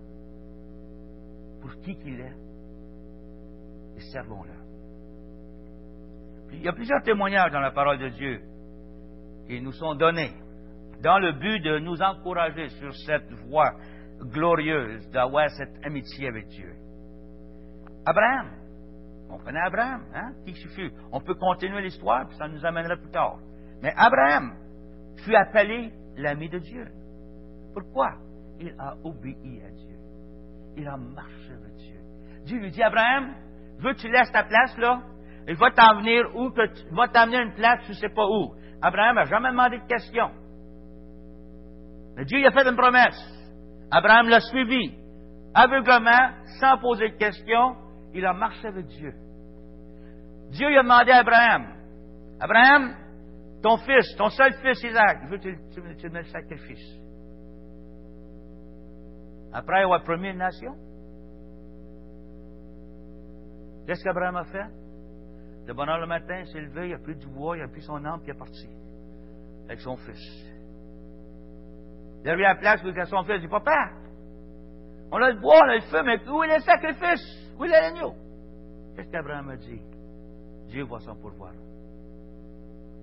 pour 1.66 1.81
qui 1.81 1.96
qu'il 1.96 2.20
est 2.20 2.37
et 3.96 4.00
servons-le. 4.12 4.52
Il 6.52 6.62
y 6.62 6.68
a 6.68 6.72
plusieurs 6.72 7.02
témoignages 7.02 7.50
dans 7.50 7.61
la 7.61 7.72
parole 7.72 7.98
de 7.98 8.09
Dieu 8.11 8.40
qui 9.48 9.61
nous 9.61 9.72
sont 9.72 9.96
donnés 9.96 10.33
dans 11.02 11.18
le 11.18 11.33
but 11.33 11.61
de 11.61 11.79
nous 11.81 12.00
encourager 12.00 12.68
sur 12.68 12.94
cette 12.94 13.33
voie 13.48 13.72
glorieuse 14.20 15.11
d'avoir 15.11 15.50
cette 15.50 15.85
amitié 15.85 16.29
avec 16.29 16.46
Dieu. 16.48 16.72
Abraham, 18.05 18.50
on 19.29 19.38
connaît 19.38 19.61
Abraham, 19.61 20.05
hein? 20.14 20.33
Qui 20.44 20.55
fut? 20.55 20.92
On 21.11 21.20
peut 21.20 21.35
continuer 21.35 21.83
l'histoire, 21.83 22.29
puis 22.29 22.37
ça 22.37 22.46
nous 22.46 22.64
amènera 22.64 22.96
plus 22.96 23.11
tard. 23.11 23.38
Mais 23.83 23.92
Abraham 23.96 24.55
fut 25.24 25.35
appelé 25.35 25.92
l'ami 26.16 26.48
de 26.48 26.59
Dieu. 26.61 26.87
Pourquoi? 27.74 28.14
Il 28.61 28.72
a 28.79 28.94
obéi 29.02 29.62
à 29.66 29.70
Dieu. 29.70 29.86
Il 30.77 30.87
a 30.87 30.97
marché 30.97 31.53
avec 31.53 31.75
Dieu. 31.77 31.97
Dieu 32.45 32.59
lui 32.59 32.71
dit, 32.71 32.83
Abraham, 32.83 33.35
veux 33.79 33.93
que 33.95 33.99
tu 33.99 34.11
laisses 34.11 34.31
ta 34.33 34.45
place 34.45 34.77
là? 34.79 35.03
Il 35.49 35.57
va 35.57 35.71
t'en 35.71 35.99
venir 35.99 36.25
où? 36.35 36.51
Que 36.51 36.67
tu, 36.67 36.95
va 36.95 37.09
t'amener 37.09 37.39
une 37.39 37.55
place, 37.55 37.81
tu 37.85 37.93
ne 37.93 37.97
sais 37.97 38.09
pas 38.09 38.27
où. 38.27 38.55
Abraham 38.83 39.17
n'a 39.17 39.25
jamais 39.25 39.51
demandé 39.51 39.79
de 39.79 39.87
questions. 39.87 40.31
Mais 42.17 42.25
Dieu 42.25 42.39
lui 42.39 42.47
a 42.47 42.51
fait 42.51 42.67
une 42.69 42.77
promesse. 42.77 43.19
Abraham 43.91 44.29
l'a 44.29 44.41
suivi. 44.41 44.95
Aveuglement, 45.55 46.33
sans 46.61 46.79
poser 46.79 47.11
de 47.11 47.17
questions, 47.17 47.77
il 48.12 48.25
a 48.27 48.33
marché 48.33 48.67
avec 48.67 48.87
Dieu. 48.87 49.12
Dieu 50.51 50.69
lui 50.69 50.79
a 50.79 50.83
demandé 50.83 51.12
à 51.12 51.19
Abraham, 51.19 51.67
Abraham, 52.41 52.95
ton 53.62 53.79
fils, 53.79 54.15
ton 54.17 54.29
seul 54.29 54.53
fils 54.55 54.83
Isaac, 54.83 55.21
je 55.25 55.29
veux 55.31 55.39
que 55.39 55.43
tu, 55.43 55.59
tu, 55.99 56.09
me 56.11 56.19
le 56.19 56.25
sacrifices? 56.25 57.01
Après 59.57 59.83
promis 60.05 60.29
une 60.29 60.37
nation, 60.37 60.77
Qu'est-ce 63.87 64.05
qu'Abraham 64.05 64.37
a 64.37 64.45
fait? 64.45 64.66
De 65.66 65.73
bonheur 65.73 65.99
le 65.99 66.07
matin, 66.07 66.40
il 66.40 66.47
s'est 66.49 66.61
levé, 66.61 66.88
il 66.88 66.95
a 66.95 66.99
pris 66.99 67.14
du 67.14 67.27
bois, 67.29 67.57
il 67.57 67.62
a 67.62 67.69
pris 67.69 67.81
son 67.81 68.05
âme, 68.05 68.21
puis 68.21 68.29
il 68.29 68.35
est 68.35 68.38
parti. 68.38 68.69
Avec 69.64 69.81
son 69.81 69.97
fils. 69.97 70.21
Il 72.23 72.29
a 72.31 72.35
vu 72.35 72.42
la 72.42 72.57
place 72.57 72.83
où 72.85 72.88
il 72.88 73.01
a 73.01 73.07
son 73.07 73.23
fils. 73.23 73.37
Il 73.37 73.42
dit, 73.42 73.49
papa, 73.49 73.92
on 75.11 75.23
a 75.23 75.31
le 75.31 75.40
bois, 75.40 75.61
on 75.64 75.69
a 75.71 75.75
le 75.77 75.81
feu, 75.83 76.03
mais 76.03 76.29
où 76.29 76.42
est 76.42 76.55
le 76.55 76.61
sacrifice? 76.62 77.55
Où 77.59 77.64
est 77.64 77.69
l'agneau? 77.69 78.14
Qu'est-ce 78.95 79.11
qu'Abraham 79.11 79.51
a 79.51 79.57
dit? 79.57 79.81
Dieu 80.69 80.83
voit 80.83 81.01
son 81.01 81.14
pourvoir. 81.14 81.53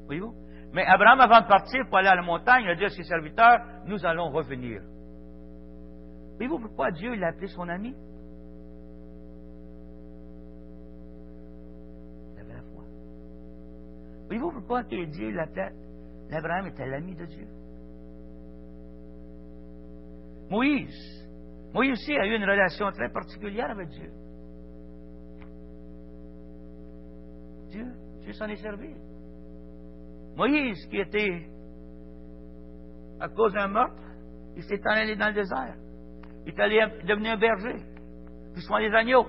Voyez-vous? 0.05 0.35
Mais 0.73 0.85
Abraham, 0.85 1.21
avant 1.21 1.41
de 1.41 1.47
partir 1.47 1.85
pour 1.87 1.97
aller 1.97 2.09
à 2.09 2.15
la 2.15 2.21
montagne, 2.21 2.63
il 2.65 2.69
a 2.69 2.75
dit 2.75 2.85
à 2.85 2.89
ses 2.89 3.03
serviteurs, 3.03 3.59
nous 3.85 4.05
allons 4.05 4.29
revenir. 4.29 4.81
Voyez-vous 6.37 6.59
pourquoi 6.59 6.91
Dieu 6.91 7.15
l'a 7.15 7.27
appelé 7.27 7.47
son 7.47 7.67
ami? 7.69 7.95
Voyez-vous 14.33 14.51
pourquoi 14.51 14.83
que 14.83 15.05
Dieu 15.05 15.29
l'appelait 15.29 15.73
L'Abraham 16.31 16.65
était 16.65 16.87
l'ami 16.87 17.13
de 17.13 17.25
Dieu? 17.25 17.47
Moïse. 20.49 21.27
Moïse 21.73 21.91
aussi 21.91 22.13
a 22.13 22.25
eu 22.25 22.35
une 22.35 22.43
relation 22.43 22.91
très 22.91 23.09
particulière 23.09 23.69
avec 23.69 23.89
Dieu. 23.89 24.11
Dieu, 27.69 27.85
Dieu 28.21 28.33
s'en 28.33 28.47
est 28.47 28.55
servi. 28.55 28.95
Moïse, 30.35 30.83
qui 30.87 30.97
était 30.97 31.47
à 33.19 33.29
cause 33.29 33.53
d'un 33.53 33.67
meurtre, 33.67 34.01
il 34.55 34.63
s'est 34.63 34.81
allé 34.85 35.15
dans 35.15 35.27
le 35.27 35.33
désert. 35.33 35.75
Il 36.45 36.53
est 36.53 36.59
allé 36.59 36.79
devenir 37.05 37.33
un 37.33 37.37
berger, 37.37 37.75
puis 38.53 38.61
soin 38.63 38.79
des 38.79 38.93
agneaux. 38.93 39.27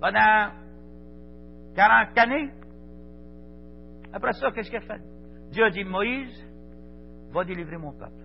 Pendant 0.00 0.52
40 1.74 2.18
années. 2.18 2.50
Après 4.12 4.32
ça, 4.32 4.50
qu'est-ce 4.52 4.70
qu'il 4.70 4.78
a 4.78 4.82
fait? 4.82 5.00
Dieu 5.50 5.64
a 5.64 5.70
dit, 5.70 5.84
Moïse, 5.84 6.44
va 7.32 7.44
délivrer 7.44 7.76
mon 7.76 7.92
peuple. 7.92 8.22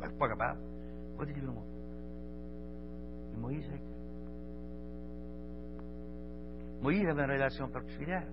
Ben, 0.00 0.10
pas 0.18 0.28
capable. 0.28 0.60
Va 1.18 1.24
délivrer 1.24 1.52
mon 1.52 1.62
peuple. 1.62 1.76
Et 3.34 3.38
Moïse. 3.38 3.70
Moïse 6.82 7.08
avait 7.08 7.24
une 7.24 7.30
relation 7.30 7.68
particulière. 7.68 8.26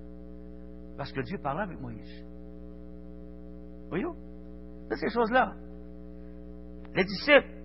Parce 0.98 1.12
que 1.12 1.22
Dieu 1.22 1.38
parlait 1.38 1.64
avec 1.64 1.80
Moïse. 1.80 2.26
Voyez-vous? 3.90 4.16
Toutes 4.90 5.00
ces 5.00 5.10
choses-là. 5.10 5.54
Les 6.96 7.04
disciples 7.04 7.63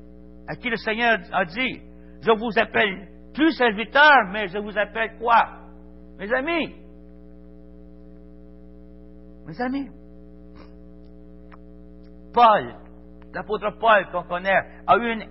à 0.49 0.57
qui 0.57 0.71
le 0.71 0.77
Seigneur 0.77 1.19
a 1.33 1.45
dit, 1.45 1.83
je 2.23 2.31
vous 2.33 2.59
appelle 2.59 3.09
plus 3.35 3.53
serviteur, 3.53 4.25
mais 4.33 4.49
je 4.49 4.59
vous 4.59 4.77
appelle 4.77 5.19
quoi? 5.19 5.47
Mes 6.19 6.33
amis. 6.33 6.75
Mes 9.47 9.61
amis. 9.61 9.91
Paul, 12.33 12.75
l'apôtre 13.35 13.79
Paul 13.79 14.11
qu'on 14.11 14.23
connaît, 14.25 14.59
a 14.87 14.97
eu 14.97 15.13
une, 15.13 15.25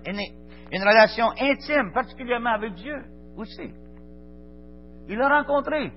une, 0.72 0.84
relation 0.84 1.26
intime, 1.40 1.92
particulièrement 1.94 2.52
avec 2.52 2.76
Dieu 2.76 3.04
aussi. 3.36 3.74
Il 5.10 5.18
l'a 5.18 5.30
rencontré 5.30 5.92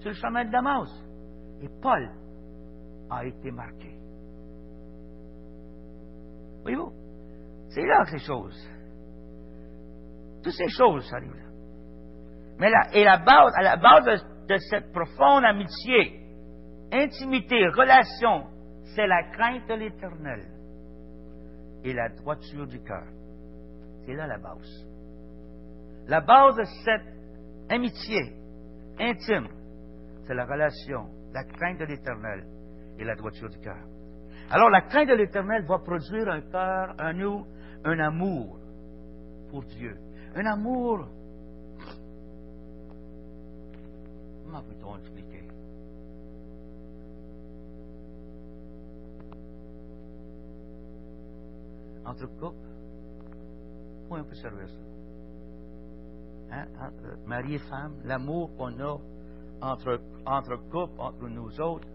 sur 0.00 0.10
le 0.10 0.14
chemin 0.14 0.44
de 0.44 0.50
Damas. 0.50 0.88
Et 1.62 1.68
Paul 1.80 2.10
a 3.10 3.24
été 3.24 3.50
marqué. 3.50 3.94
Voyez-vous? 6.62 7.07
C'est 7.68 7.84
là 7.84 8.04
ces 8.06 8.18
choses. 8.18 8.68
Toutes 10.42 10.52
ces 10.52 10.68
choses 10.68 11.12
arrivent 11.12 11.34
là. 11.34 11.48
Mais 12.58 12.70
la, 12.70 12.94
et 12.94 13.04
la 13.04 13.18
base, 13.18 13.52
à 13.56 13.62
la 13.62 13.76
base 13.76 14.04
de, 14.48 14.56
cette 14.56 14.92
profonde 14.92 15.44
amitié, 15.44 16.20
intimité, 16.92 17.68
relation, 17.68 18.46
c'est 18.94 19.06
la 19.06 19.22
crainte 19.30 19.68
de 19.68 19.74
l'éternel 19.74 20.46
et 21.84 21.92
la 21.92 22.08
droiture 22.08 22.66
du 22.66 22.82
cœur. 22.82 23.06
C'est 24.04 24.14
là 24.14 24.26
la 24.26 24.38
base. 24.38 24.86
La 26.06 26.20
base 26.20 26.56
de 26.56 26.64
cette 26.84 27.70
amitié 27.70 28.18
intime, 28.98 29.48
c'est 30.26 30.34
la 30.34 30.46
relation, 30.46 31.06
la 31.32 31.44
crainte 31.44 31.78
de 31.78 31.84
l'éternel 31.84 32.44
et 32.98 33.04
la 33.04 33.14
droiture 33.14 33.50
du 33.50 33.58
cœur. 33.60 33.84
Alors 34.50 34.70
la 34.70 34.80
crainte 34.80 35.08
de 35.08 35.14
l'éternel 35.14 35.64
va 35.66 35.78
produire 35.78 36.28
un 36.28 36.40
cœur, 36.40 36.94
un 36.98 37.12
nous, 37.12 37.44
un 37.84 37.98
amour 37.98 38.58
pour 39.50 39.62
Dieu. 39.64 39.96
Un 40.34 40.46
amour. 40.46 41.06
Comment 44.44 44.62
peut-on 44.62 44.96
expliquer? 44.98 45.48
Entre 52.04 52.26
comment 52.38 54.22
on 54.22 54.24
peut 54.24 54.34
servir 54.34 54.68
ça? 54.68 54.88
Hein? 56.50 56.66
Entre 56.80 57.26
mari 57.26 57.54
et 57.54 57.58
femme, 57.58 57.94
l'amour 58.04 58.56
qu'on 58.56 58.80
a 58.80 58.98
entre, 59.60 60.00
entre 60.24 60.58
entre 60.98 61.28
nous 61.28 61.60
autres, 61.60 61.88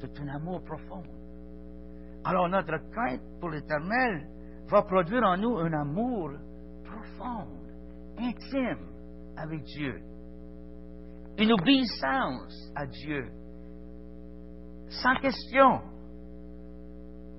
c'est 0.00 0.20
un 0.20 0.28
amour 0.28 0.62
profond. 0.62 1.02
Alors 2.24 2.48
notre 2.48 2.78
crainte 2.90 3.20
pour 3.40 3.50
l'éternel 3.50 4.26
va 4.68 4.82
produire 4.82 5.22
en 5.24 5.36
nous 5.36 5.58
un 5.58 5.72
amour 5.72 6.30
profond, 6.84 7.46
intime 8.18 8.88
avec 9.36 9.62
Dieu. 9.62 10.00
Une 11.38 11.52
obéissance 11.52 12.72
à 12.74 12.86
Dieu. 12.86 13.30
Sans 14.88 15.14
question. 15.16 15.82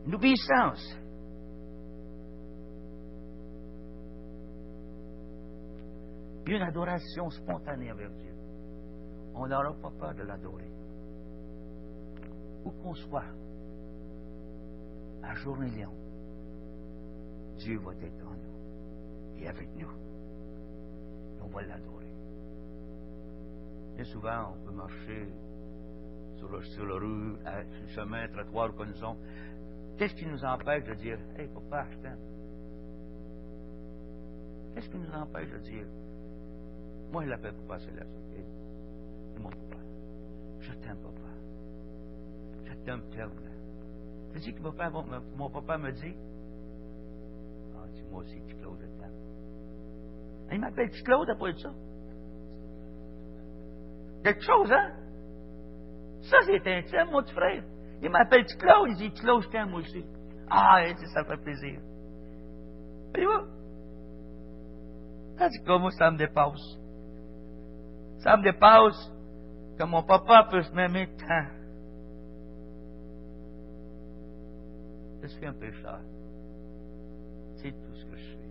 Une 0.05 0.15
obéissance. 0.15 0.99
Une 6.45 6.61
adoration 6.61 7.29
spontanée 7.31 7.91
envers 7.91 8.11
Dieu. 8.11 8.33
On 9.33 9.47
n'aura 9.47 9.73
pas 9.81 9.91
peur 9.99 10.13
de 10.13 10.23
l'adorer. 10.23 10.69
Où 12.65 12.71
qu'on 12.71 12.93
soit, 12.93 13.25
à 15.27 15.35
Journée-Léon, 15.35 15.93
Dieu 17.57 17.79
va 17.79 17.93
être 17.93 18.25
en 18.25 18.33
nous 18.33 19.41
et 19.41 19.47
avec 19.47 19.69
nous. 19.75 19.89
On 21.41 21.47
va 21.47 21.61
l'adorer. 21.61 22.05
Bien 23.95 24.05
souvent, 24.05 24.53
on 24.53 24.65
peut 24.65 24.71
marcher 24.71 25.29
sur 26.37 26.63
sur 26.65 26.85
le 26.85 26.95
rue, 26.95 27.35
sur 27.43 27.81
le 27.81 27.87
chemin, 27.87 28.27
trottoir 28.27 28.75
que 28.75 28.83
nous 28.83 28.95
sommes. 28.95 29.17
Qu'est-ce 29.97 30.15
qui 30.15 30.25
nous 30.25 30.43
empêche 30.43 30.83
de 30.83 30.93
dire 30.95 31.17
Hey, 31.37 31.47
papa, 31.47 31.85
je 31.91 31.97
t'aime 31.99 32.19
Qu'est-ce 34.73 34.89
qui 34.89 34.97
nous 34.97 35.13
empêche 35.13 35.49
de 35.49 35.59
dire 35.59 35.87
Moi, 37.11 37.23
je 37.23 37.29
l'appelle 37.29 37.53
papa 37.53 37.79
céleste, 37.79 38.09
ok 38.09 38.43
C'est 39.33 39.39
mon 39.41 39.49
papa. 39.49 39.81
Je 40.59 40.73
t'aime, 40.73 40.97
papa. 40.97 41.29
Je 42.65 42.73
t'aime 42.83 43.01
tellement. 43.11 43.54
Tu 44.35 44.41
sais 44.41 44.51
que 44.51 44.61
mon 44.61 44.73
papa, 44.73 45.01
mon, 45.37 45.49
papa 45.49 45.77
me 45.77 45.93
dit 45.93 46.13
moi 48.11 48.21
aussi, 48.21 48.37
petit 48.41 48.55
Claude, 48.55 48.77
je 48.81 48.99
t'aime. 48.99 49.13
Il 50.51 50.59
m'appelle 50.59 50.89
petit 50.89 51.03
Claude 51.03 51.29
après 51.29 51.53
ça. 51.53 51.69
Quelque 54.23 54.43
chose, 54.43 54.71
hein? 54.71 54.91
Ça, 56.23 56.37
c'est 56.45 56.67
intime, 56.67 57.11
mon 57.11 57.23
petit 57.23 57.33
frère. 57.33 57.63
Il 58.01 58.09
m'appelle 58.09 58.43
petit 58.43 58.57
Claude, 58.57 58.89
il 58.89 58.97
dit 58.97 59.11
Claude, 59.13 59.43
je 59.43 59.49
t'aime 59.49 59.69
moi 59.69 59.79
aussi. 59.79 60.05
Ah, 60.49 60.83
ça 61.13 61.23
fait 61.23 61.37
plaisir. 61.37 61.79
Voyez-vous? 63.13 63.45
Ça, 65.37 65.49
c'est 65.49 65.65
comme 65.65 65.89
ça 65.91 66.11
me 66.11 66.17
dépasse. 66.17 66.77
Ça 68.19 68.35
me 68.35 68.43
dépasse 68.43 69.11
que 69.77 69.83
mon 69.85 70.03
papa 70.03 70.49
puisse 70.51 70.71
m'aimer 70.73 71.07
tant. 71.17 71.64
Je 75.25 75.29
suis 75.31 75.45
un 75.47 75.53
pécheur. 75.53 76.01
C'est 77.55 77.71
tout 77.71 77.95
ce 77.95 78.05
que 78.05 78.15
je 78.15 78.23
suis. 78.23 78.49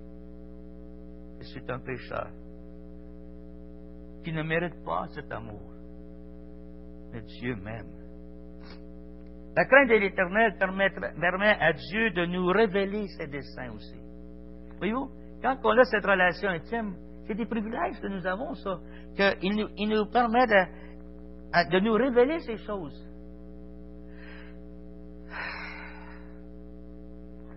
Je 1.39 1.45
suis 1.45 1.63
un 1.71 1.79
pécheur 1.79 2.29
qui 4.25 4.33
ne 4.33 4.43
mérite 4.43 4.83
pas 4.85 5.07
cet 5.15 5.31
amour. 5.31 5.71
Mais 7.13 7.21
Dieu 7.21 7.55
m'aime. 7.55 7.93
La 9.55 9.65
crainte 9.67 9.89
de 9.89 9.95
l'Éternel 9.95 10.57
permet 10.59 11.57
à 11.61 11.73
Dieu 11.75 12.11
de 12.11 12.27
nous 12.27 12.47
révéler 12.49 13.07
ses 13.19 13.29
desseins 13.29 13.71
aussi. 13.73 14.01
Voyez-vous, 14.79 15.11
quand 15.43 15.57
on 15.63 15.79
a 15.79 15.85
cette 15.85 16.05
relation 16.05 16.49
intime, 16.49 16.97
c'est 17.29 17.37
des 17.37 17.47
privilèges 17.47 18.01
que 18.01 18.09
nous 18.09 18.27
avons, 18.27 18.53
ça, 18.55 18.81
qu'il 19.39 19.55
nous, 19.55 19.69
il 19.77 19.91
nous 19.91 20.07
permet 20.07 20.45
de, 20.49 21.71
de 21.71 21.79
nous 21.79 21.93
révéler 21.93 22.41
ces 22.41 22.57
choses. 22.57 23.14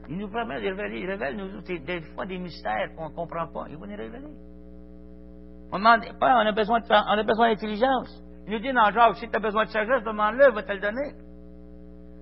Il 0.10 0.18
nous 0.18 0.30
permet 0.30 0.62
de 0.62 0.68
révéler. 0.68 1.00
Il 1.02 1.10
révèle 1.10 1.36
nous, 1.36 1.62
des 1.62 2.02
fois 2.14 2.26
des 2.26 2.38
mystères 2.38 2.94
qu'on 2.96 3.10
ne 3.10 3.16
comprend 3.16 3.48
pas. 3.48 3.66
Il 3.70 3.78
va 3.78 3.88
nous 3.88 3.96
révéler. 3.96 4.28
On 5.72 5.80
demande 5.80 6.06
pas, 6.20 6.38
on 6.38 6.48
a 6.48 6.52
besoin 6.54 6.80
de 6.80 6.86
on 6.90 7.20
a 7.20 7.24
besoin 7.24 7.50
d'intelligence. 7.50 8.24
Il 8.46 8.54
nous 8.54 8.60
dit 8.60 8.72
dans 8.72 8.90
Jacques, 8.92 9.18
si 9.18 9.28
tu 9.30 9.36
as 9.36 9.40
besoin 9.40 9.66
de 9.66 9.70
sagesse, 9.70 10.04
demande-le, 10.04 10.46
il 10.48 10.56
va 10.56 10.64
te 10.64 10.72
le 10.72 10.80
donner. 10.80 11.12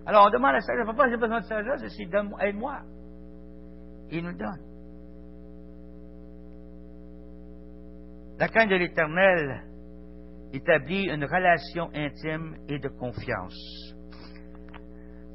Alors 0.08 0.28
on 0.28 0.30
demande 0.32 0.56
à 0.56 0.62
sagesse, 0.62 0.86
papa, 0.88 1.10
j'ai 1.10 1.18
besoin 1.18 1.42
de 1.42 1.46
sagesse, 1.46 2.10
donne, 2.10 2.34
aide-moi. 2.42 2.80
Il 4.10 4.24
nous 4.24 4.36
donne. 4.36 4.62
La 8.40 8.48
crainte 8.48 8.70
de 8.70 8.76
l'Éternel 8.76 9.62
établit 10.54 11.06
une 11.06 11.24
relation 11.24 11.90
intime 11.94 12.56
et 12.68 12.80
de 12.80 12.90
confiance. 12.90 13.95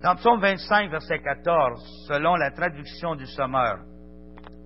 Dans 0.02 0.16
Psaume 0.16 0.40
25, 0.40 0.90
verset 0.90 1.18
14, 1.18 2.06
selon 2.08 2.36
la 2.36 2.50
traduction 2.50 3.16
du 3.16 3.26
sommeur, 3.26 3.80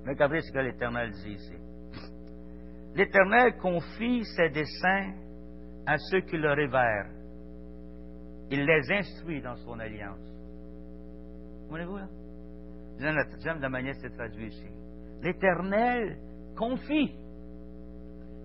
regardez 0.07 0.41
ce 0.41 0.53
que 0.53 0.61
l'Éternel 0.61 1.11
dit 1.11 1.33
ici. 1.33 1.57
L'Éternel 2.95 3.57
confie 3.57 4.25
ses 4.37 4.51
desseins 4.51 5.13
à 5.87 5.99
ceux 5.99 6.21
qui 6.21 6.37
le 6.37 6.53
révèrent. 6.53 7.11
Il 8.51 8.65
les 8.65 8.93
instruit 8.93 9.43
dans 9.43 9.57
son 9.57 9.81
alliance. 9.81 10.21
Comprenez-vous 11.63 11.97
là? 11.97 12.09
J'aime 13.01 13.61
la 13.61 13.69
manière 13.69 13.97
c'est 14.01 14.15
traduit 14.15 14.47
ici. 14.47 14.69
L'Éternel 15.21 16.17
confie 16.57 17.13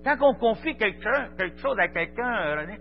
Quand 0.03 0.17
on 0.21 0.33
confie 0.35 0.75
quelque 0.77 1.57
chose 1.57 1.77
à 1.77 1.87
quelqu'un, 1.89 2.55
René, 2.55 2.79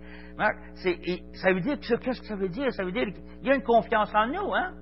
ça 1.34 1.52
veut 1.52 1.60
dire, 1.60 1.78
qu'est-ce 1.80 2.20
que 2.20 2.26
ça 2.26 2.36
veut 2.36 2.48
dire? 2.48 2.72
Ça 2.72 2.84
veut 2.84 2.92
dire 2.92 3.06
qu'il 3.06 3.48
y 3.48 3.50
a 3.50 3.54
une 3.54 3.62
confiance 3.62 4.14
en 4.14 4.26
nous, 4.28 4.54
hein? 4.54 4.74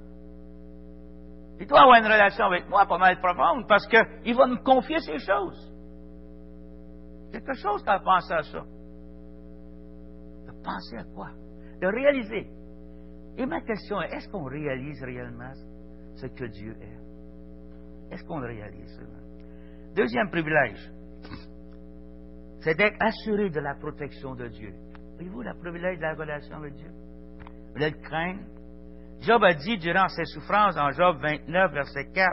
Il 1.59 1.67
doit 1.67 1.81
avoir 1.81 1.99
une 1.99 2.05
relation 2.05 2.45
avec 2.45 2.69
moi 2.69 2.85
pas 2.85 2.99
mal 2.99 3.19
profonde 3.19 3.67
parce 3.67 3.87
qu'il 3.87 4.35
va 4.35 4.47
me 4.47 4.63
confier 4.63 4.99
ces 4.99 5.19
choses. 5.19 5.73
Quelque 7.33 7.55
chose 7.55 7.83
qui 7.83 7.89
a 7.89 7.99
pensé 7.99 8.35
à 8.35 8.43
ça. 8.43 8.61
De 10.47 10.53
penser 10.63 10.97
à 10.99 11.05
quoi? 11.15 11.31
De 11.81 11.87
réaliser. 11.87 12.51
Et 13.39 13.47
ma 13.47 13.63
question 13.63 14.03
est, 14.03 14.13
est-ce 14.15 14.29
qu'on 14.29 14.45
réalise 14.45 15.03
réellement 15.03 15.53
ce 16.17 16.27
que 16.27 16.45
Dieu 16.45 16.77
est? 16.81 18.13
Est-ce 18.13 18.25
qu'on 18.25 18.39
le 18.39 18.49
réalise? 18.49 19.01
Deuxième 19.95 20.29
privilège, 20.31 20.93
c'est 22.67 22.75
d'être 22.75 22.97
assuré 22.99 23.49
de 23.49 23.61
la 23.61 23.77
protection 23.77 24.35
de 24.35 24.49
Dieu. 24.49 24.75
Voyez-vous 25.15 25.43
le 25.43 25.55
privilège 25.55 25.99
de 25.99 26.03
la 26.03 26.15
relation 26.15 26.57
avec 26.57 26.75
Dieu? 26.75 26.91
Vous 27.73 27.79
le 27.79 27.91
craindre. 28.03 28.41
Job 29.21 29.45
a 29.45 29.55
dit 29.55 29.79
durant 29.79 30.09
ses 30.09 30.25
souffrances, 30.25 30.77
en 30.77 30.91
Job 30.91 31.17
29, 31.23 31.73
verset 31.73 32.11
4, 32.13 32.27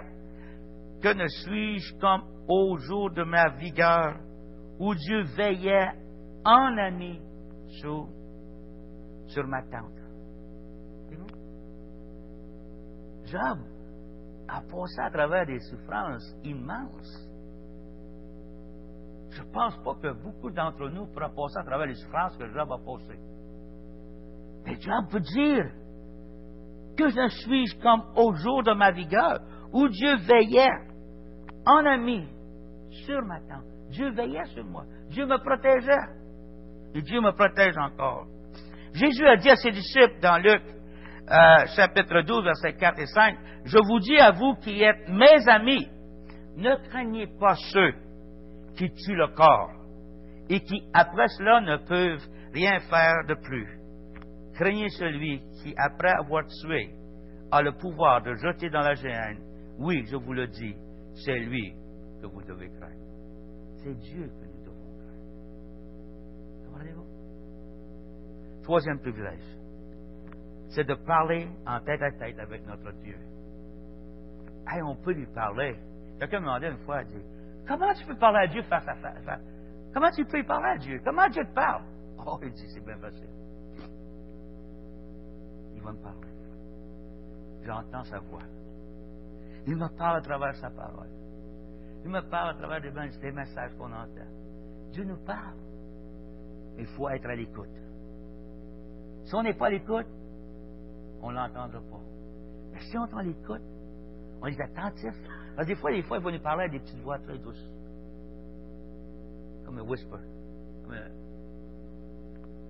Que 1.03 1.13
ne 1.13 1.27
suis-je 1.27 1.99
comme 1.99 2.23
au 2.47 2.77
jour 2.79 3.11
de 3.11 3.23
ma 3.23 3.49
vigueur, 3.57 4.17
où 4.79 4.95
Dieu 4.95 5.21
veillait 5.37 5.91
en 6.43 6.77
ami 6.77 7.21
sur, 7.79 8.07
sur 9.27 9.45
ma 9.45 9.61
tente? 9.61 10.01
Job 13.25 13.59
a 14.47 14.61
passé 14.61 14.99
à 14.99 15.11
travers 15.11 15.45
des 15.45 15.59
souffrances 15.59 16.35
immenses. 16.43 17.32
Je 19.35 19.41
ne 19.41 19.51
pense 19.51 19.75
pas 19.83 19.95
que 19.95 20.13
beaucoup 20.13 20.51
d'entre 20.51 20.89
nous 20.89 21.07
pourront 21.07 21.33
passer 21.35 21.57
à 21.57 21.63
travers 21.63 21.87
les 21.87 21.95
souffrances 21.95 22.37
que 22.37 22.47
Job 22.47 22.71
a 22.71 22.77
passées. 22.77 23.19
Mais 24.65 24.79
Job 24.79 25.09
peut 25.11 25.19
dire 25.19 25.65
que 26.95 27.09
je 27.09 27.27
suis 27.41 27.65
comme 27.81 28.03
au 28.15 28.33
jour 28.35 28.61
de 28.63 28.73
ma 28.73 28.91
vigueur, 28.91 29.39
où 29.71 29.87
Dieu 29.87 30.15
veillait 30.17 30.69
en 31.65 31.85
ami 31.85 32.27
sur 33.05 33.21
ma 33.23 33.39
tente. 33.39 33.65
Dieu 33.89 34.11
veillait 34.11 34.45
sur 34.45 34.63
moi. 34.65 34.83
Dieu 35.09 35.25
me 35.25 35.37
protégeait. 35.37 36.13
Et 36.93 37.01
Dieu 37.01 37.19
me 37.19 37.31
protège 37.31 37.75
encore. 37.77 38.27
Jésus 38.93 39.25
a 39.25 39.37
dit 39.37 39.49
à 39.49 39.55
ses 39.55 39.71
disciples 39.71 40.19
dans 40.21 40.37
Luc 40.37 40.61
euh, 41.31 41.65
chapitre 41.75 42.21
12, 42.21 42.43
versets 42.43 42.73
4 42.73 42.99
et 42.99 43.05
5, 43.07 43.37
Je 43.65 43.77
vous 43.87 43.99
dis 43.99 44.17
à 44.17 44.31
vous 44.31 44.53
qui 44.55 44.83
êtes 44.83 45.07
mes 45.07 45.49
amis, 45.49 45.87
ne 46.57 46.75
craignez 46.89 47.27
pas 47.39 47.55
ceux 47.71 47.93
qui 48.75 48.89
tuent 48.91 49.15
le 49.15 49.27
corps 49.29 49.71
et 50.49 50.59
qui, 50.61 50.83
après 50.93 51.27
cela, 51.37 51.61
ne 51.61 51.77
peuvent 51.77 52.27
rien 52.53 52.79
faire 52.89 53.25
de 53.27 53.35
plus. 53.35 53.79
Craignez 54.53 54.89
celui 54.89 55.41
qui, 55.61 55.73
après 55.77 56.11
avoir 56.11 56.45
tué, 56.45 56.93
a 57.51 57.61
le 57.61 57.71
pouvoir 57.73 58.21
de 58.21 58.33
jeter 58.35 58.69
dans 58.69 58.81
la 58.81 58.93
géhenne. 58.95 59.39
Oui, 59.79 60.05
je 60.09 60.15
vous 60.15 60.33
le 60.33 60.47
dis, 60.47 60.75
c'est 61.25 61.39
lui 61.39 61.73
que 62.21 62.27
vous 62.27 62.41
devez 62.43 62.69
craindre. 62.69 62.93
C'est 63.77 63.93
Dieu 63.99 64.27
que 64.27 64.45
nous 64.45 64.63
devons 64.63 64.97
craindre. 64.97 65.23
Comprenez-vous? 66.65 68.63
Troisième 68.63 68.99
privilège, 68.99 69.43
c'est 70.69 70.87
de 70.87 70.93
parler 70.93 71.47
en 71.65 71.79
tête 71.81 72.01
à 72.01 72.11
tête 72.11 72.39
avec 72.39 72.65
notre 72.65 72.91
Dieu. 73.03 73.17
Hey, 74.67 74.81
on 74.81 74.95
peut 74.95 75.13
lui 75.13 75.27
parler. 75.33 75.75
Quelqu'un 76.19 76.39
m'a 76.39 76.59
demandé 76.59 76.77
une 76.77 76.85
fois, 76.85 76.97
a 76.97 77.03
dit, 77.03 77.23
Comment 77.67 77.93
tu 77.93 78.05
peux 78.05 78.17
parler 78.17 78.39
à 78.39 78.47
Dieu 78.47 78.61
face 78.63 78.87
à 78.87 78.95
face? 78.95 79.41
Comment 79.93 80.11
tu 80.11 80.25
peux 80.25 80.43
parler 80.43 80.69
à 80.69 80.77
Dieu? 80.77 81.01
Comment 81.03 81.29
Dieu 81.29 81.43
te 81.45 81.53
parle? 81.53 81.83
Oh, 82.25 82.39
il 82.41 82.51
dit, 82.53 82.67
c'est 82.73 82.83
bien 82.83 82.97
facile. 82.97 83.29
Il 85.75 85.81
va 85.81 85.91
me 85.91 85.97
parler. 85.97 86.27
J'entends 87.65 88.03
sa 88.03 88.19
voix. 88.19 88.43
Il 89.65 89.75
me 89.77 89.87
parle 89.97 90.17
à 90.17 90.21
travers 90.21 90.55
sa 90.55 90.69
parole. 90.69 91.09
Il 92.03 92.11
me 92.11 92.21
parle 92.21 92.49
à 92.49 92.53
travers 92.55 92.81
des 92.81 93.31
messages 93.31 93.73
qu'on 93.77 93.91
entend. 93.91 94.27
Dieu 94.91 95.05
nous 95.05 95.23
parle. 95.25 95.55
Il 96.77 96.85
faut 96.87 97.07
être 97.09 97.25
à 97.25 97.35
l'écoute. 97.35 97.69
Si 99.25 99.35
on 99.35 99.43
n'est 99.43 99.53
pas 99.53 99.67
à 99.67 99.69
l'écoute, 99.69 100.07
on 101.21 101.31
ne 101.31 101.35
l'entendra 101.35 101.79
pas. 101.79 102.01
Mais 102.73 102.79
si 102.81 102.97
on 102.97 103.05
est 103.05 103.15
à 103.15 103.23
l'écoute, 103.23 103.61
on 104.41 104.47
est 104.47 104.59
attentif, 104.59 105.15
parce 105.55 105.67
que 105.67 105.73
des 105.73 105.79
fois, 105.79 105.91
des 105.91 106.01
fois, 106.01 106.17
il 106.17 106.23
va 106.23 106.31
nous 106.31 106.39
parler 106.39 106.69
des 106.69 106.79
petites 106.79 106.99
voix 107.01 107.19
très 107.19 107.37
douces. 107.37 107.69
Comme 109.65 109.77
un 109.77 109.83
whisper. 109.83 110.17
Comme 110.83 110.95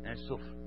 un 0.05 0.15
souffle. 0.15 0.62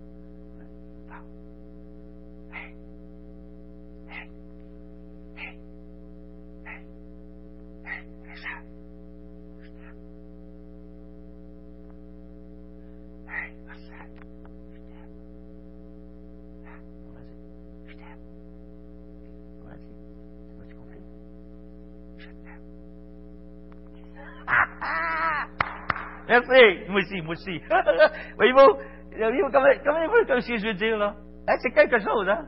Merci. 26.41 26.91
Moi 26.91 27.01
aussi, 27.01 27.23
moi 27.23 27.33
aussi. 27.33 27.61
Voyez-vous, 28.37 28.79
voyez-vous 29.17 29.51
comment, 29.51 29.69
comment 29.85 30.07
vous 30.09 30.41
ce 30.41 30.49
que 30.49 30.57
je 30.59 30.67
veux 30.67 30.75
dire, 30.75 30.99
là? 30.99 31.15
Hein, 31.49 31.55
c'est 31.63 31.71
quelque 31.71 31.99
chose, 31.99 32.29
hein? 32.29 32.47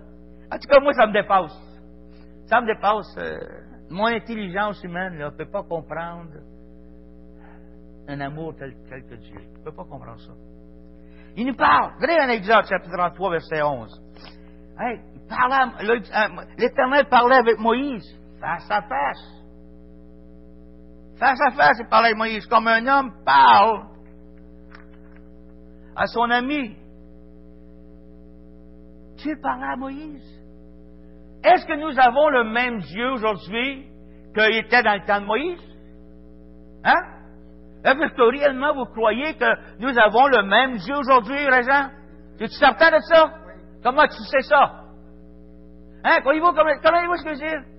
En 0.52 0.58
tout 0.58 0.68
cas, 0.68 0.80
moi, 0.80 0.92
ça 0.92 1.06
me 1.06 1.12
dépasse. 1.12 1.52
Ça 2.46 2.60
me 2.60 2.66
dépasse. 2.66 3.16
Euh, 3.18 3.38
mon 3.90 4.06
intelligence 4.06 4.82
humaine 4.82 5.18
ne 5.18 5.30
peut 5.30 5.50
pas 5.50 5.62
comprendre 5.62 6.30
un 8.08 8.20
amour 8.20 8.54
tel, 8.58 8.74
que 8.88 9.14
Dieu. 9.14 9.38
ne 9.58 9.64
peut 9.64 9.72
pas 9.72 9.84
comprendre 9.84 10.18
ça. 10.20 10.32
Il 11.36 11.46
nous 11.46 11.54
parle. 11.54 11.92
Regardez 12.00 12.24
un 12.24 12.30
exemple, 12.30 12.66
chapitre 12.68 12.96
33, 12.96 13.30
verset 13.30 13.62
11. 13.62 14.02
Hey, 14.80 15.00
l'Éternel 16.58 17.06
parlait 17.08 17.36
avec 17.36 17.58
Moïse, 17.58 18.04
face 18.40 18.70
à 18.70 18.82
face. 18.82 19.37
Face 21.18 21.40
à 21.40 21.50
face, 21.50 21.78
il 21.80 21.88
parlait 21.88 22.08
avec 22.08 22.18
Moïse 22.18 22.46
comme 22.46 22.68
un 22.68 22.86
homme 22.86 23.12
parle 23.24 23.86
à 25.96 26.06
son 26.06 26.30
ami. 26.30 26.76
Dieu 29.16 29.34
parlait 29.42 29.66
à 29.66 29.76
Moïse. 29.76 30.22
Est-ce 31.42 31.66
que 31.66 31.74
nous 31.74 31.98
avons 31.98 32.28
le 32.28 32.44
même 32.44 32.78
Dieu 32.78 33.10
aujourd'hui 33.12 33.86
qu'il 34.32 34.56
était 34.56 34.82
dans 34.82 34.94
le 34.94 35.06
temps 35.06 35.20
de 35.20 35.26
Moïse? 35.26 35.60
Hein? 36.84 37.02
Est-ce 37.84 38.14
que 38.14 38.22
réellement 38.22 38.74
vous 38.74 38.86
croyez 38.86 39.34
que 39.34 39.80
nous 39.80 39.98
avons 39.98 40.26
le 40.28 40.42
même 40.42 40.76
Dieu 40.76 40.96
aujourd'hui, 40.96 41.48
Régent? 41.48 41.90
Es-tu 42.38 42.54
certain 42.54 42.90
de 42.90 43.00
ça? 43.00 43.32
Comment 43.82 44.06
tu 44.06 44.22
sais 44.30 44.42
ça? 44.42 44.84
Hein? 46.04 46.20
Croyez-vous, 46.20 46.52
comment, 46.52 47.16
ce 47.16 47.24
que 47.24 47.34
je 47.34 47.40
veux 47.40 47.48
dire? 47.48 47.77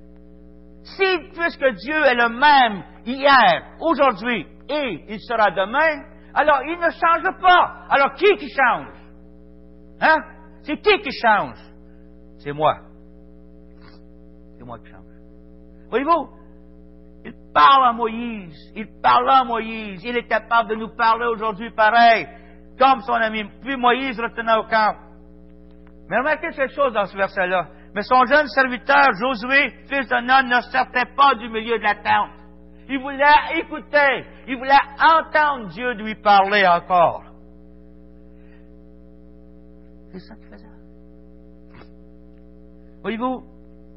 Si, 0.98 1.20
puisque 1.34 1.68
Dieu 1.82 2.06
est 2.06 2.16
le 2.16 2.30
même 2.30 2.84
hier, 3.06 3.64
aujourd'hui 3.80 4.48
et 4.70 5.06
il 5.08 5.20
sera 5.20 5.52
demain, 5.52 6.04
alors 6.34 6.62
il 6.64 6.78
ne 6.78 6.90
change 6.90 7.40
pas. 7.42 7.86
Alors 7.90 8.14
qui 8.14 8.36
qui 8.38 8.50
change? 8.50 8.88
Hein? 10.02 10.18
C'est 10.64 10.78
qui 10.78 11.00
qui 11.02 11.12
change? 11.12 11.58
C'est 12.40 12.54
moi. 12.54 12.78
C'est 14.58 14.66
moi 14.66 14.78
qui 14.80 14.90
change. 14.90 15.00
Voyez-vous? 15.90 16.30
Il 17.26 17.34
parle 17.54 17.86
à 17.86 17.94
Moïse. 17.94 18.72
Il 18.76 18.88
parle 19.02 19.30
à 19.30 19.44
Moïse. 19.44 20.04
Il 20.04 20.16
est 20.16 20.28
capable 20.28 20.70
de 20.70 20.76
nous 20.76 20.96
parler 20.96 21.26
aujourd'hui 21.26 21.72
pareil, 21.72 22.28
comme 22.80 23.02
son 23.02 23.14
ami. 23.14 23.44
Puis 23.62 23.76
Moïse 23.76 24.20
retenait 24.20 24.56
au 24.56 24.64
camp. 24.64 24.96
Mais 26.10 26.18
remarquez 26.18 26.52
quelque 26.52 26.74
chose 26.74 26.94
dans 26.94 27.06
ce 27.06 27.18
verset-là. 27.18 27.68
Mais 27.96 28.04
son 28.04 28.26
jeune 28.26 28.48
serviteur, 28.48 29.14
Josué, 29.20 29.70
fils 29.88 30.08
de 30.08 30.22
Nun, 30.22 30.44
ne 30.44 30.62
sortait 30.62 31.12
pas 31.16 31.36
du 31.36 31.50
milieu 31.50 31.78
de 31.78 31.84
la 31.84 31.96
tente. 31.96 32.40
Il 32.88 33.00
voulait 33.00 33.60
écouter, 33.60 34.26
il 34.48 34.58
voulait 34.58 34.74
entendre 35.00 35.70
Dieu 35.70 35.94
lui 35.94 36.16
parler 36.16 36.66
encore. 36.68 37.24
C'est 40.12 40.20
ça 40.20 40.36
qu'il 40.36 40.48
faisait. 40.48 40.66
Voyez-vous, 43.02 43.44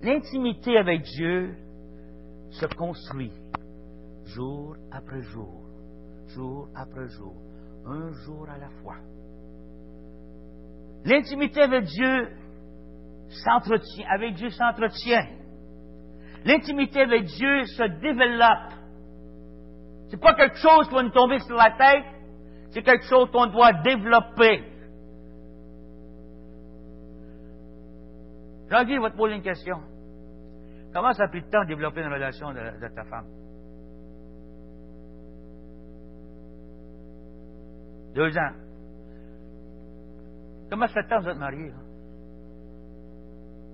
l'intimité 0.03 0.77
avec 0.77 1.03
Dieu 1.03 1.57
se 2.51 2.67
construit 2.67 3.33
jour 4.27 4.77
après 4.91 5.23
jour, 5.23 5.63
jour 6.29 6.69
après 6.75 7.09
jour, 7.09 7.35
un 7.87 8.13
jour 8.13 8.47
à 8.49 8.59
la 8.59 8.69
fois. 8.83 8.97
L'intimité 11.05 11.63
avec 11.63 11.85
Dieu 11.85 12.29
s'entretient, 13.33 14.07
avec 14.11 14.35
Dieu 14.35 14.51
s'entretient. 14.51 15.27
L'intimité 16.45 17.03
avec 17.03 17.25
Dieu 17.25 17.65
se 17.67 17.83
développe. 18.01 18.73
C'est 20.11 20.21
pas 20.21 20.35
quelque 20.35 20.57
chose 20.57 20.89
qui 20.89 20.95
va 20.95 21.03
nous 21.03 21.11
tomber 21.11 21.39
sur 21.41 21.57
la 21.57 21.71
tête. 21.71 22.05
C'est 22.71 22.83
quelque 22.83 23.05
chose 23.05 23.31
qu'on 23.31 23.47
doit 23.47 23.73
développer. 23.73 24.65
Jean-Guy 28.71 28.99
va 28.99 29.11
te 29.11 29.17
poser 29.17 29.35
une 29.35 29.43
question. 29.43 29.77
Comment 30.93 31.13
ça 31.13 31.25
a 31.25 31.29
pris 31.29 31.43
de 31.43 31.49
temps 31.49 31.63
de 31.63 31.69
développer 31.69 32.01
une 32.01 32.13
relation 32.13 32.53
de, 32.53 32.89
ta 32.95 33.05
femme? 33.05 33.27
Deux 38.15 38.37
ans. 38.37 38.53
Comment 40.71 40.87
ça 40.87 40.95
fait 40.95 41.03
de 41.03 41.09
temps 41.09 41.19
que 41.19 41.25
vous 41.25 41.31
êtes 41.31 41.39
mariés? 41.39 41.73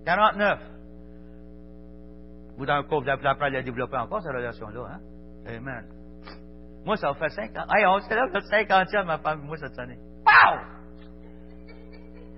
49. 0.09 0.59
Vous, 2.57 2.65
dans 2.65 2.79
le 2.79 2.83
couple, 2.85 3.11
vous 3.11 3.27
appris 3.29 3.57
à 3.57 3.63
développer 3.63 3.99
encore, 3.99 4.23
cette 4.23 4.33
relation-là. 4.33 4.81
Hein? 4.91 5.01
Amen. 5.47 5.85
Moi, 6.87 6.97
ça 6.97 7.13
fait 7.13 7.29
cinq 7.29 7.55
ans. 7.59 7.67
Hey, 7.71 7.85
on 7.85 8.01
célèbre 8.01 8.33
notre 8.33 8.47
cinquantième, 8.47 9.05
ma 9.05 9.19
femme, 9.19 9.43
moi, 9.43 9.59
cette 9.59 9.79
année. 9.79 9.99
Wow! 10.27 10.61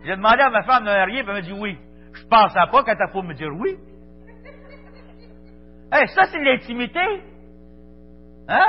J'ai 0.05 0.17
demandé 0.17 0.41
à 0.41 0.51
ma 0.51 0.65
femme 0.65 0.85
de 0.85 1.05
puis 1.05 1.19
elle 1.19 1.27
m'a 1.27 1.41
dit 1.43 1.53
oui. 1.53 1.79
Je 2.13 2.27
pensais 2.27 2.59
pas 2.73 2.83
qu'elle 2.83 2.99
t'a 2.99 3.07
faut 3.07 3.23
me 3.23 3.35
dire 3.35 3.53
oui. 3.57 3.79
Hey, 5.93 6.09
ça, 6.09 6.25
c'est 6.25 6.41
l'intimité. 6.41 7.23
Hein? 8.49 8.67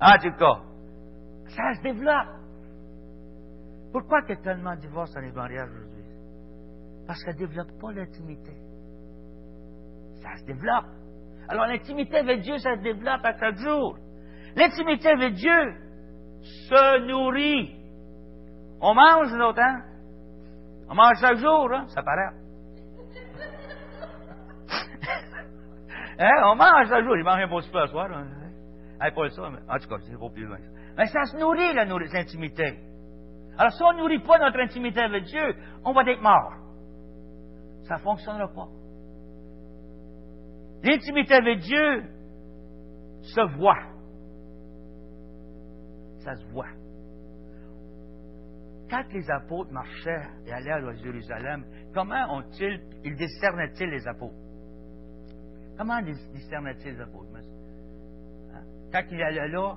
En 0.00 0.18
tout 0.18 0.36
cas, 0.38 0.60
ça 1.48 1.74
se 1.74 1.82
développe. 1.82 2.28
Pourquoi 3.92 4.20
il 4.20 4.28
y 4.28 4.32
a 4.34 4.36
tellement 4.36 4.76
de 4.76 4.82
divorces 4.82 5.12
dans 5.14 5.20
les 5.20 5.32
mariages? 5.32 5.87
Parce 7.08 7.24
qu'elle 7.24 7.34
ne 7.36 7.46
développe 7.46 7.72
pas 7.80 7.90
l'intimité. 7.90 8.52
Ça 10.22 10.36
se 10.36 10.44
développe. 10.44 10.84
Alors 11.48 11.66
l'intimité 11.66 12.18
avec 12.18 12.42
Dieu, 12.42 12.58
ça 12.58 12.76
se 12.76 12.82
développe 12.82 13.24
à 13.24 13.32
chaque 13.38 13.56
jour. 13.56 13.96
L'intimité 14.54 15.08
avec 15.08 15.32
Dieu 15.32 15.74
se 16.42 17.06
nourrit. 17.06 17.74
On 18.82 18.92
mange, 18.94 19.32
nous 19.32 19.42
autres, 19.42 19.60
hein? 19.60 19.84
On 20.90 20.94
mange 20.94 21.16
chaque 21.18 21.38
jour, 21.38 21.72
hein? 21.72 21.86
Ça 21.88 22.02
paraît. 22.02 22.28
hein? 26.18 26.42
On 26.44 26.56
mange 26.56 26.88
chaque 26.88 27.04
jour. 27.04 27.16
Il 27.16 27.24
mange 27.24 27.42
un 27.42 27.48
beau 27.48 27.62
super 27.62 27.88
soir. 27.88 28.12
Hein? 28.12 28.26
Hey, 29.00 29.12
pas 29.12 29.30
ça, 29.30 29.48
mais 29.48 29.60
en 29.66 29.78
tout 29.78 29.88
cas, 29.88 29.96
c'est 30.02 30.18
pas 30.18 30.28
plus 30.28 30.44
loin. 30.44 30.58
Mais 30.98 31.06
ça 31.06 31.24
se 31.24 31.38
nourrit, 31.38 31.72
l'intimité. 31.72 32.78
Alors, 33.56 33.72
si 33.72 33.82
on 33.82 33.94
ne 33.94 33.98
nourrit 33.98 34.18
pas 34.18 34.36
notre 34.38 34.60
intimité 34.60 35.00
avec 35.00 35.24
Dieu, 35.24 35.56
on 35.86 35.94
va 35.94 36.02
être 36.02 36.20
mort. 36.20 36.67
Ça 37.88 37.94
ne 37.94 38.00
fonctionnera 38.00 38.48
pas. 38.48 38.68
L'intimité 40.82 41.34
avec 41.34 41.60
Dieu 41.60 42.04
se 43.22 43.56
voit. 43.56 43.82
Ça 46.22 46.34
se 46.34 46.44
voit. 46.52 46.68
Quand 48.90 49.04
les 49.12 49.30
apôtres 49.30 49.72
marchaient 49.72 50.22
et 50.46 50.52
allaient 50.52 50.72
à 50.72 50.92
Jérusalem, 50.94 51.64
comment 51.94 52.36
ont-ils, 52.36 52.80
ils 53.04 53.16
discernaient-ils 53.16 53.88
les 53.88 54.06
apôtres? 54.06 54.36
Comment 55.76 56.00
discernaient-ils 56.02 56.92
les 56.92 57.00
apôtres? 57.00 57.30
Hein? 58.54 58.62
Quand 58.92 59.02
ils 59.10 59.22
allaient 59.22 59.48
là, 59.48 59.76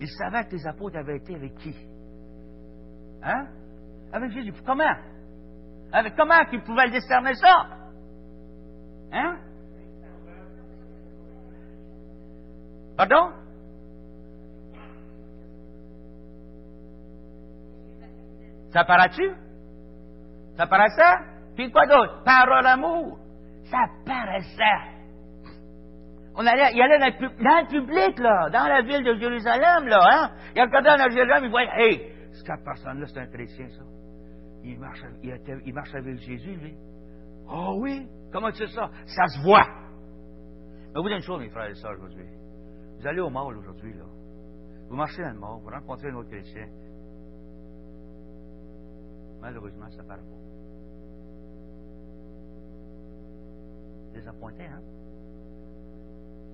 ils 0.00 0.08
savaient 0.08 0.44
que 0.44 0.56
les 0.56 0.66
apôtres 0.66 0.96
avaient 0.96 1.16
été 1.16 1.34
avec 1.34 1.54
qui? 1.56 1.74
Hein? 3.22 3.46
Avec 4.12 4.30
Jésus. 4.32 4.52
Comment? 4.64 5.11
Comment 6.16 6.44
qu'ils 6.46 6.62
pouvaient 6.62 6.86
le 6.86 6.92
discerner 6.92 7.34
ça? 7.34 7.66
Hein? 9.12 9.36
Pardon? 12.96 13.32
Ça 18.72 18.84
paraît-tu? 18.84 19.30
Ça 20.56 20.66
paraissait? 20.66 21.24
Puis 21.56 21.70
quoi 21.70 21.86
d'autre? 21.86 22.22
Parole 22.24 22.62
d'amour. 22.62 23.18
Ça 23.64 23.84
paraissait. 24.06 24.92
On 26.34 26.46
allait, 26.46 26.72
il 26.72 26.80
allait 26.80 26.98
dans 26.98 27.06
le, 27.06 27.68
public, 27.68 28.18
là, 28.18 28.48
dans 28.50 28.66
la 28.66 28.80
ville 28.80 29.04
de 29.04 29.14
Jérusalem, 29.18 29.86
là, 29.86 30.00
hein? 30.10 30.30
Il 30.56 30.62
regardait 30.62 30.96
dans 30.96 31.10
Jérusalem, 31.10 31.44
il 31.44 31.50
voyait, 31.50 31.70
hey, 31.76 32.12
cette 32.32 32.64
personne-là, 32.64 33.06
c'est 33.06 33.20
un 33.20 33.26
chrétien, 33.26 33.68
ça. 33.68 33.82
Il 34.64 34.78
marche, 34.78 35.04
il, 35.22 35.74
marche 35.74 35.94
avec 35.94 36.16
Jésus, 36.18 36.54
lui. 36.54 36.76
Oh 37.48 37.78
oui? 37.80 38.06
Comment 38.32 38.50
tu 38.50 38.58
sais 38.58 38.72
ça? 38.72 38.90
Ça 39.06 39.26
se 39.26 39.42
voit. 39.42 39.66
Mais 40.94 41.00
vous 41.00 41.08
dites 41.08 41.16
une 41.16 41.22
chose, 41.22 41.40
mes 41.40 41.50
frères 41.50 41.70
et 41.70 41.74
sœurs, 41.74 41.92
aujourd'hui. 41.92 42.26
Vous 42.98 43.06
allez 43.06 43.20
au 43.20 43.30
mall 43.30 43.56
aujourd'hui, 43.56 43.94
là. 43.94 44.04
Vous 44.88 44.96
marchez 44.96 45.22
dans 45.22 45.30
le 45.30 45.38
vous 45.38 45.68
rencontrez 45.68 46.08
un 46.08 46.14
autre 46.14 46.28
chrétien. 46.28 46.68
Malheureusement, 49.40 49.90
ça 49.90 50.02
ne 50.02 50.08
part 50.08 50.18
pas. 50.18 50.42
Désappointé, 54.14 54.64
hein? 54.64 54.82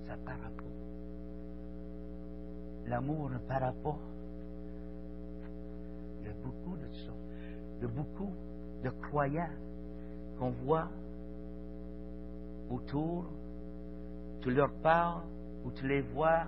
Ça 0.07 0.15
ne 0.15 0.25
part 0.25 0.37
pas. 0.39 0.63
L'amour 2.87 3.29
ne 3.29 3.37
part 3.39 3.73
pas. 3.83 3.99
Il 6.21 6.27
y 6.27 6.29
a 6.29 6.33
beaucoup 6.33 6.77
de 6.77 6.87
ça. 6.87 7.18
A 7.81 7.87
beaucoup 7.87 8.33
de 8.83 8.89
croyants 8.89 9.49
qu'on 10.37 10.49
voit 10.49 10.89
autour. 12.69 13.25
Tu 14.41 14.51
leur 14.51 14.71
parles 14.81 15.23
ou 15.63 15.71
tu 15.71 15.87
les 15.87 16.01
vois. 16.01 16.43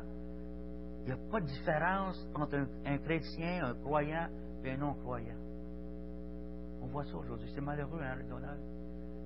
Il 1.02 1.08
n'y 1.08 1.12
a 1.14 1.32
pas 1.32 1.40
de 1.40 1.46
différence 1.46 2.28
entre 2.36 2.68
un, 2.86 2.98
chrétien, 3.00 3.66
un 3.66 3.74
croyant 3.74 4.28
et 4.64 4.72
un 4.72 4.78
non-croyant. 4.78 5.36
On 6.82 6.88
voit 6.88 7.06
ça 7.06 7.18
aujourd'hui. 7.18 7.50
C'est 7.56 7.62
malheureux, 7.62 8.02
hein, 8.02 8.18
Donald? 8.30 8.60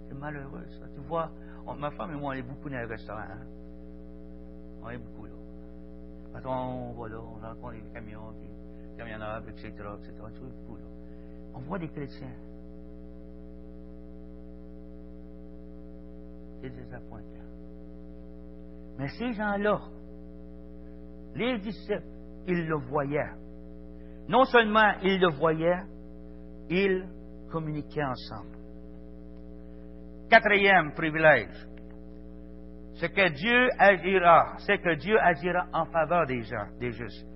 C'est 0.07 0.17
malheureux, 0.17 0.65
ça. 0.79 0.85
Tu 0.93 1.01
vois, 1.01 1.31
ma 1.77 1.91
femme 1.91 2.11
et 2.11 2.15
moi, 2.15 2.33
on 2.33 2.37
est 2.37 2.41
beaucoup 2.43 2.69
dans 2.69 2.77
les 2.77 2.85
restaurants. 2.85 3.19
Hein? 3.19 3.45
On 4.83 4.89
est 4.89 4.97
beaucoup 4.97 5.25
là. 5.25 5.31
Parce 6.31 6.43
qu'on 6.43 6.91
va 6.93 7.09
là, 7.09 7.17
on 7.19 7.45
rencontre 7.45 7.73
les 7.73 7.91
camions, 7.93 8.33
les 8.41 8.97
camionneurs, 8.97 9.41
etc., 9.49 9.67
etc. 9.67 10.13
On 10.21 10.27
est 10.27 10.39
beaucoup 10.39 10.77
là. 10.77 10.94
On 11.55 11.59
voit 11.61 11.79
des 11.79 11.87
chrétiens. 11.87 12.35
C'est 16.61 16.69
désappointant. 16.69 17.35
Mais 18.97 19.07
ces 19.09 19.33
gens-là, 19.33 19.79
les 21.35 21.59
disciples, 21.59 22.03
ils 22.47 22.65
le 22.67 22.77
voyaient. 22.89 23.31
Non 24.27 24.43
seulement 24.45 24.93
ils 25.03 25.19
le 25.19 25.29
voyaient, 25.29 25.83
ils 26.69 27.07
communiquaient 27.51 28.03
ensemble. 28.03 28.57
Quatrième 30.29 30.93
privilège, 30.93 31.67
c'est 32.95 33.09
que 33.09 33.29
Dieu 33.29 33.69
agira, 33.77 34.55
c'est 34.59 34.79
que 34.79 34.95
Dieu 34.95 35.19
agira 35.19 35.67
en 35.73 35.85
faveur 35.85 36.25
des 36.25 36.41
gens, 36.43 36.67
des 36.79 36.91
justes. 36.91 37.27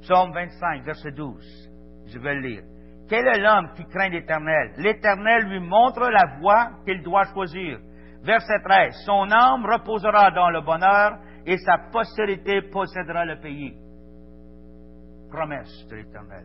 Psaume 0.00 0.32
25, 0.32 0.84
verset 0.84 1.12
12. 1.12 1.70
Je 2.06 2.18
vais 2.18 2.34
le 2.34 2.40
lire. 2.40 2.64
Quel 3.08 3.26
est 3.26 3.40
l'homme 3.40 3.70
qui 3.74 3.84
craint 3.86 4.10
l'Éternel? 4.10 4.72
L'Éternel 4.76 5.44
lui 5.44 5.60
montre 5.60 6.08
la 6.10 6.38
voie 6.38 6.70
qu'il 6.84 7.02
doit 7.02 7.24
choisir. 7.32 7.78
Verset 8.22 8.60
13. 8.62 8.94
Son 9.06 9.30
âme 9.30 9.64
reposera 9.64 10.30
dans 10.30 10.50
le 10.50 10.60
bonheur 10.60 11.18
et 11.46 11.56
sa 11.58 11.78
postérité 11.90 12.62
possédera 12.70 13.24
le 13.24 13.40
pays. 13.40 13.74
Promesse 15.30 15.86
de 15.90 15.96
l'Éternel. 15.96 16.44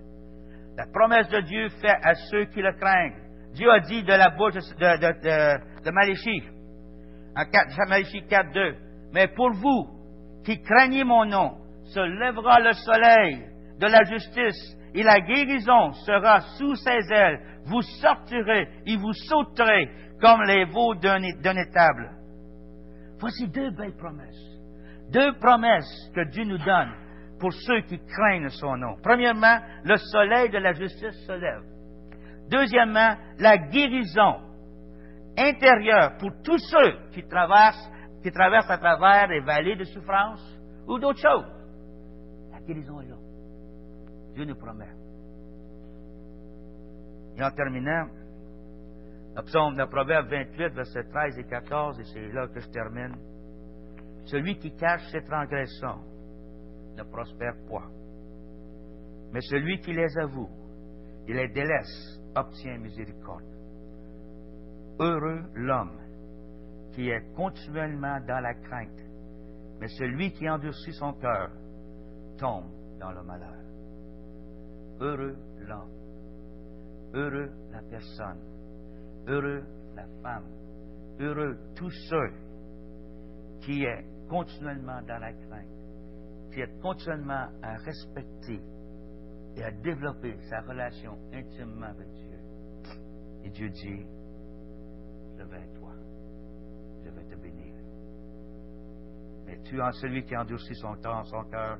La 0.77 0.85
promesse 0.87 1.29
de 1.29 1.41
Dieu 1.41 1.69
fait 1.81 1.97
à 2.01 2.15
ceux 2.31 2.45
qui 2.45 2.61
le 2.61 2.73
craignent. 2.73 3.21
Dieu 3.53 3.69
a 3.69 3.79
dit 3.81 4.03
de 4.03 4.13
la 4.13 4.29
bouche 4.29 4.53
de, 4.53 4.97
de, 4.97 5.21
de, 5.21 5.83
de 5.83 5.91
en 7.35 7.45
4, 7.45 7.89
Maléchie 7.89 8.23
4, 8.27 8.51
2, 8.53 8.75
Mais 9.13 9.27
pour 9.29 9.51
vous 9.53 9.87
qui 10.45 10.61
craignez 10.61 11.03
mon 11.03 11.25
nom, 11.25 11.57
se 11.85 11.99
lèvera 11.99 12.59
le 12.59 12.73
soleil 12.73 13.45
de 13.79 13.87
la 13.87 14.03
justice 14.03 14.77
et 14.93 15.03
la 15.03 15.19
guérison 15.21 15.91
sera 16.05 16.41
sous 16.57 16.75
ses 16.75 17.11
ailes. 17.11 17.39
Vous 17.65 17.81
sortirez 17.81 18.67
et 18.85 18.97
vous 18.97 19.13
sauterez 19.13 19.89
comme 20.21 20.43
les 20.43 20.65
veaux 20.65 20.95
d'un 20.95 21.21
étable. 21.21 22.11
Voici 23.19 23.47
deux 23.47 23.71
belles 23.71 23.95
promesses. 23.95 24.59
Deux 25.11 25.33
promesses 25.39 26.11
que 26.15 26.29
Dieu 26.29 26.43
nous 26.43 26.57
donne 26.57 26.93
pour 27.39 27.53
ceux 27.53 27.81
qui 27.81 27.99
craignent 27.99 28.49
son 28.49 28.77
nom. 28.77 28.95
Premièrement, 29.01 29.59
le 29.83 29.97
soleil 29.97 30.49
de 30.49 30.57
la 30.57 30.73
justice 30.73 31.25
se 31.25 31.31
lève. 31.31 31.63
Deuxièmement, 32.49 33.15
la 33.39 33.57
guérison 33.57 34.41
intérieure 35.37 36.17
pour 36.19 36.31
tous 36.43 36.57
ceux 36.57 36.97
qui 37.13 37.23
traversent, 37.27 37.89
qui 38.21 38.31
traversent 38.31 38.69
à 38.69 38.77
travers 38.77 39.27
les 39.27 39.41
vallées 39.41 39.75
de 39.75 39.83
souffrance 39.85 40.41
ou 40.87 40.99
d'autres 40.99 41.21
choses. 41.21 41.51
La 42.51 42.61
guérison 42.61 43.01
est 43.01 43.07
là. 43.07 43.22
Dieu 44.33 44.45
nous 44.45 44.55
promet. 44.55 44.89
Et 47.37 47.43
en 47.43 47.51
terminant, 47.51 48.07
le 49.35 49.41
psaume, 49.43 49.77
le 49.77 49.87
proverbe 49.87 50.29
28, 50.29 50.73
versets 50.73 51.03
13 51.05 51.39
et 51.39 51.43
14, 51.45 51.99
et 51.99 52.03
c'est 52.05 52.31
là 52.31 52.47
que 52.47 52.59
je 52.59 52.69
termine. 52.69 53.15
Celui 54.25 54.57
qui 54.57 54.75
cache 54.75 55.05
ses 55.11 55.23
transgressions 55.23 55.99
ne 56.95 57.03
prospère 57.03 57.55
point. 57.67 57.89
Mais 59.31 59.41
celui 59.41 59.79
qui 59.79 59.93
les 59.93 60.17
avoue 60.19 60.49
et 61.27 61.33
les 61.33 61.47
délaisse 61.49 62.19
obtient 62.35 62.77
miséricorde. 62.77 63.43
Heureux 64.99 65.41
l'homme 65.55 65.99
qui 66.93 67.09
est 67.09 67.33
continuellement 67.35 68.19
dans 68.27 68.39
la 68.39 68.53
crainte, 68.53 69.01
mais 69.79 69.87
celui 69.87 70.31
qui 70.33 70.47
endurcit 70.47 70.93
son 70.93 71.13
cœur 71.13 71.49
tombe 72.37 72.69
dans 72.99 73.11
le 73.11 73.23
malheur. 73.23 73.62
Heureux 75.03 75.35
l'homme, 75.67 75.91
heureux 77.13 77.51
la 77.73 77.81
personne, 77.81 78.39
heureux 79.27 79.61
la 79.95 80.05
femme, 80.21 80.45
heureux 81.19 81.57
tous 81.75 81.91
ceux 82.09 82.31
qui 83.59 83.83
est 83.83 84.05
continuellement 84.29 85.01
dans 85.01 85.19
la 85.19 85.33
crainte, 85.33 85.67
qui 86.53 86.61
est 86.61 86.79
continuellement 86.81 87.49
à 87.61 87.75
respecter 87.79 88.61
et 89.57 89.63
à 89.65 89.71
développer 89.71 90.37
sa 90.49 90.61
relation 90.61 91.17
intimement 91.33 91.87
avec 91.87 92.07
Dieu. 92.13 92.39
Et 93.43 93.49
Dieu 93.49 93.69
dit, 93.71 94.05
je 95.37 95.43
vais 95.43 95.57
à 95.57 95.79
toi, 95.79 95.91
je 97.03 97.09
vais 97.09 97.25
te 97.25 97.35
bénir. 97.35 97.75
Mais 99.45 99.59
tu 99.63 99.81
en 99.81 99.91
celui 99.91 100.23
qui 100.23 100.37
endurcit 100.37 100.75
son 100.75 100.95
temps, 100.95 101.25
son 101.25 101.43
cœur, 101.49 101.77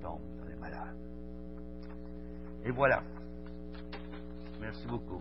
tombe 0.00 0.22
dans 0.38 0.44
les 0.46 0.54
malades. 0.54 1.13
Et 2.64 2.70
voilà. 2.72 3.02
Merci 4.60 4.86
beaucoup. 4.88 5.20